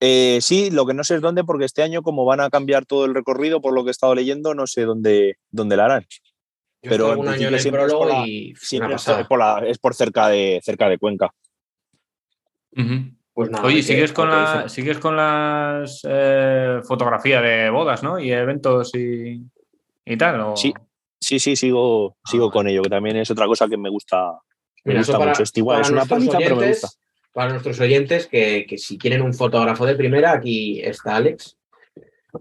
Eh, 0.02 0.40
sí, 0.42 0.72
lo 0.72 0.86
que 0.86 0.94
no 0.94 1.04
sé 1.04 1.16
es 1.16 1.22
dónde, 1.22 1.44
porque 1.44 1.66
este 1.66 1.84
año, 1.84 2.02
como 2.02 2.26
van 2.26 2.40
a 2.40 2.50
cambiar 2.50 2.86
todo 2.86 3.06
el 3.06 3.14
recorrido, 3.14 3.62
por 3.62 3.74
lo 3.74 3.84
que 3.84 3.90
he 3.90 3.92
estado 3.92 4.16
leyendo, 4.16 4.54
no 4.54 4.66
sé 4.68 4.84
dónde, 4.84 5.38
dónde 5.52 5.78
la 5.78 5.86
harán. 5.86 6.06
Yo 6.82 6.90
Pero 6.92 7.20
un 7.20 7.28
año 7.28 7.50
en 7.50 7.54
el 7.54 7.60
siempre 7.60 7.84
es 7.86 7.92
por 7.92 8.00
prólogo 8.08 8.22
la- 8.22 8.28
y 8.28 8.54
Siempre 8.56 8.96
es 8.96 9.04
por, 9.28 9.40
la- 9.40 9.64
es 9.68 9.78
por 9.78 9.94
cerca 9.96 10.30
de, 10.30 10.62
cerca 10.64 10.88
de 10.88 10.98
Cuenca. 10.98 11.34
Pues 13.34 13.50
nada, 13.50 13.66
Oye, 13.66 13.84
sigues 13.84 14.14
con, 14.14 14.30
la, 14.30 14.68
sigues 14.70 14.98
con 15.00 15.16
las 15.16 16.02
eh, 16.08 16.80
fotografías 16.86 17.42
de 17.44 17.70
bodas, 17.70 18.04
¿no? 18.04 18.20
Y 18.20 18.32
eventos 18.32 18.94
y, 18.96 19.42
y 20.10 20.18
tal. 20.18 20.42
¿o? 20.42 20.58
Sí. 20.58 20.74
Sí, 21.22 21.38
sí, 21.40 21.56
sigo, 21.56 22.18
sigo 22.26 22.46
vale. 22.46 22.54
con 22.54 22.68
ello, 22.70 22.82
que 22.82 22.90
también 22.90 23.18
es 23.18 23.30
otra 23.30 23.46
cosa 23.46 23.68
que 23.68 23.78
me 23.78 23.90
gusta, 23.90 24.32
me 24.86 24.92
Mira, 24.94 25.00
gusta 25.02 25.18
para- 25.18 25.32
mucho. 25.32 25.44
Este 25.44 25.60
igual 25.60 25.82
es 25.82 25.90
una 25.90 25.98
nuestros 26.00 26.18
paliza, 26.20 26.38
pero 26.38 26.56
me 26.56 26.62
oyentes- 26.64 26.82
gusta. 26.82 26.98
Para 27.34 27.50
nuestros 27.52 27.80
oyentes, 27.80 28.28
que, 28.28 28.66
que 28.68 28.78
si 28.78 28.98
quieren 28.98 29.22
un 29.22 29.34
fotógrafo 29.34 29.86
de 29.86 29.96
primera, 29.96 30.32
aquí 30.32 30.82
está 30.82 31.18
Alex. 31.18 31.58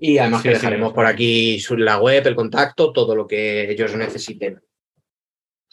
Y 0.00 0.18
además 0.18 0.42
Sí, 0.42 0.48
que 0.48 0.54
dejaremos 0.54 0.90
sí. 0.90 0.94
por 0.94 1.06
aquí 1.06 1.58
la 1.76 1.98
web, 1.98 2.26
el 2.26 2.34
contacto, 2.34 2.92
todo 2.92 3.14
lo 3.16 3.26
que 3.26 3.70
ellos 3.70 3.94
necesiten. 3.96 4.62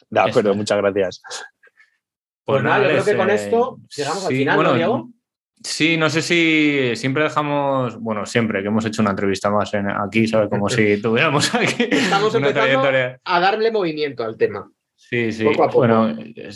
De 0.10 0.20
acuerdo, 0.20 0.52
es. 0.52 0.58
muchas 0.58 0.78
gracias. 0.78 1.22
Pues 2.44 2.62
nada, 2.64 2.84
yo 2.84 2.90
creo 2.90 3.06
que 3.06 3.18
con 3.18 3.30
eh, 3.30 3.36
esto 3.36 3.78
llegamos 3.96 4.26
al 4.26 4.32
final, 4.34 4.64
¿no, 4.64 4.74
Diego? 4.74 5.10
Sí, 5.68 5.98
no 5.98 6.12
sé 6.12 6.22
si 6.22 6.96
siempre 6.96 7.24
dejamos, 7.24 8.00
bueno, 8.00 8.24
siempre 8.28 8.62
que 8.62 8.68
hemos 8.68 8.86
hecho 8.86 9.02
una 9.02 9.10
entrevista 9.12 9.50
más 9.50 9.74
en- 9.74 9.90
aquí, 9.90 10.28
¿sabes? 10.28 10.48
Como 10.48 10.70
si 10.70 11.02
tuviéramos 11.02 11.54
aquí 11.56 11.88
Estamos 11.90 12.36
una 12.36 12.50
empezando 12.50 12.82
trayectoria. 12.82 13.20
a 13.24 13.40
darle 13.40 13.72
movimiento 13.72 14.24
al 14.24 14.38
tema. 14.38 14.70
Sí, 14.96 15.32
sí. 15.32 15.44
poco 15.44 15.64
a 15.64 15.68
poco. 15.68 15.80
Bueno, 15.80 16.16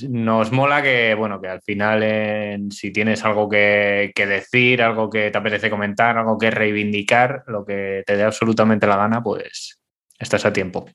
nos 0.10 0.52
mola 0.52 0.84
que, 0.84 1.16
bueno, 1.16 1.42
que 1.42 1.48
al 1.48 1.62
final, 1.64 2.04
en- 2.04 2.72
si 2.72 2.92
tienes 2.92 3.26
algo 3.26 3.50
que, 3.50 4.12
que 4.14 4.28
decir, 4.28 4.84
algo 4.84 5.10
que 5.10 5.32
te 5.32 5.38
apetece 5.40 5.72
comentar, 5.72 6.16
algo 6.16 6.38
que 6.38 6.52
reivindicar, 6.52 7.44
lo 7.48 7.66
que 7.66 8.04
te 8.06 8.16
dé 8.16 8.22
absolutamente 8.24 8.86
la 8.86 8.98
gana, 8.98 9.24
pues 9.24 9.80
estás 10.20 10.46
a 10.46 10.54
tiempo. 10.54 10.88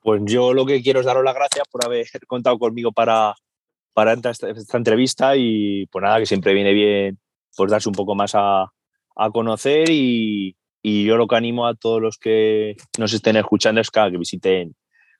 Pues 0.00 0.22
yo 0.24 0.52
lo 0.52 0.66
que 0.66 0.82
quiero 0.82 0.98
es 1.00 1.06
daros 1.06 1.22
las 1.24 1.34
gracias 1.36 1.68
por 1.70 1.84
haber 1.84 2.06
contado 2.26 2.58
conmigo 2.58 2.90
para, 2.90 3.32
para 3.96 4.12
esta, 4.12 4.76
entrevista 4.76 5.36
y 5.38 5.86
pues 5.86 6.02
nada, 6.02 6.18
que 6.18 6.26
siempre 6.26 6.52
viene 6.52 6.74
bien 6.74 7.18
pues 7.56 7.70
darse 7.70 7.88
un 7.88 7.94
poco 7.94 8.14
más 8.14 8.34
a, 8.34 8.64
a 9.16 9.30
conocer 9.30 9.88
y, 9.88 10.54
y 10.82 11.04
yo 11.06 11.16
lo 11.16 11.26
que 11.26 11.36
animo 11.36 11.66
a 11.66 11.74
todos 11.74 12.02
los 12.02 12.18
que 12.18 12.76
nos 12.98 13.14
estén 13.14 13.36
escuchando 13.36 13.80
es 13.80 13.90
que, 13.90 14.10
visiten 14.10 14.76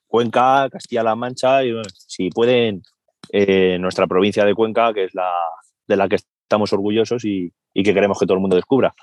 Cuenca, 0.07 0.69
Castilla-La 0.71 1.17
Mancha 1.17 1.65
y 1.65 1.73
bueno, 1.73 1.89
si 1.91 2.29
pueden 2.29 2.83
eh, 3.33 3.79
nuestra 3.79 4.07
provincia 4.07 4.45
de 4.45 4.55
Cuenca, 4.55 4.93
que 4.93 5.05
es 5.05 5.15
la 5.15 5.33
de 5.89 5.97
la 5.97 6.07
que 6.07 6.17
estamos 6.17 6.71
orgullosos 6.75 7.25
y, 7.25 7.51
y 7.73 7.83
que 7.83 7.95
queremos 7.95 8.19
que 8.19 8.27
todo 8.27 8.35
el 8.35 8.43
mundo 8.43 8.57
descubra. 8.57 8.95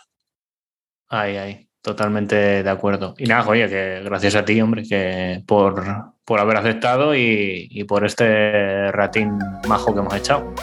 Ahí, 1.10 1.36
ahí, 1.36 1.68
totalmente 1.82 2.62
de 2.62 2.70
acuerdo. 2.70 3.16
Y 3.18 3.26
nada, 3.26 3.50
oye, 3.50 3.68
que 3.68 4.04
gracias 4.04 4.36
a 4.36 4.46
ti, 4.46 4.62
hombre, 4.62 4.84
que 4.84 5.42
por, 5.48 6.13
por 6.26 6.40
haber 6.40 6.58
aceptado 6.58 7.16
y, 7.16 7.68
y 7.70 7.84
por 7.84 8.06
este 8.06 8.92
ratín 8.92 9.38
majo 9.68 9.94
que 9.94 10.00
hemos 10.00 10.16
echado. 10.16 10.54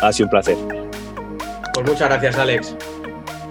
Ha 0.00 0.12
sido 0.12 0.26
un 0.26 0.30
placer. 0.30 0.56
Pues 1.74 1.86
muchas 1.86 2.08
gracias, 2.08 2.38
Alex. 2.38 2.76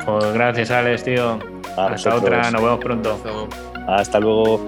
Pues 0.06 0.34
gracias, 0.34 0.72
Alex, 0.72 1.04
tío. 1.04 1.40
Hasta 1.78 2.16
otra, 2.16 2.50
nos 2.50 2.62
vemos 2.62 2.80
pronto. 2.80 3.20
Hasta 3.88 4.20
luego. 4.20 4.66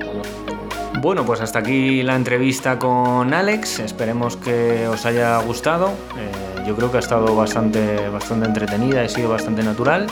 Bueno, 1.01 1.25
pues 1.25 1.41
hasta 1.41 1.59
aquí 1.59 2.03
la 2.03 2.15
entrevista 2.15 2.77
con 2.77 3.33
Alex. 3.33 3.79
Esperemos 3.79 4.35
que 4.37 4.87
os 4.87 5.05
haya 5.05 5.37
gustado. 5.39 5.89
Eh, 6.17 6.65
yo 6.67 6.75
creo 6.75 6.91
que 6.91 6.97
ha 6.97 6.99
estado 6.99 7.35
bastante, 7.35 8.09
bastante 8.09 8.47
entretenida, 8.47 9.01
ha 9.01 9.09
sido 9.09 9.29
bastante 9.29 9.63
natural. 9.63 10.07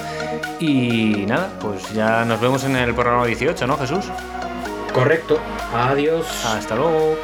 Y 0.59 1.25
nada, 1.27 1.49
pues 1.59 1.93
ya 1.93 2.25
nos 2.25 2.39
vemos 2.41 2.63
en 2.63 2.75
el 2.75 2.93
programa 2.95 3.25
18, 3.25 3.67
¿no, 3.67 3.77
Jesús? 3.77 4.05
Correcto. 4.97 5.39
Adiós. 5.75 6.25
Hasta 6.43 6.75
luego. 6.75 7.15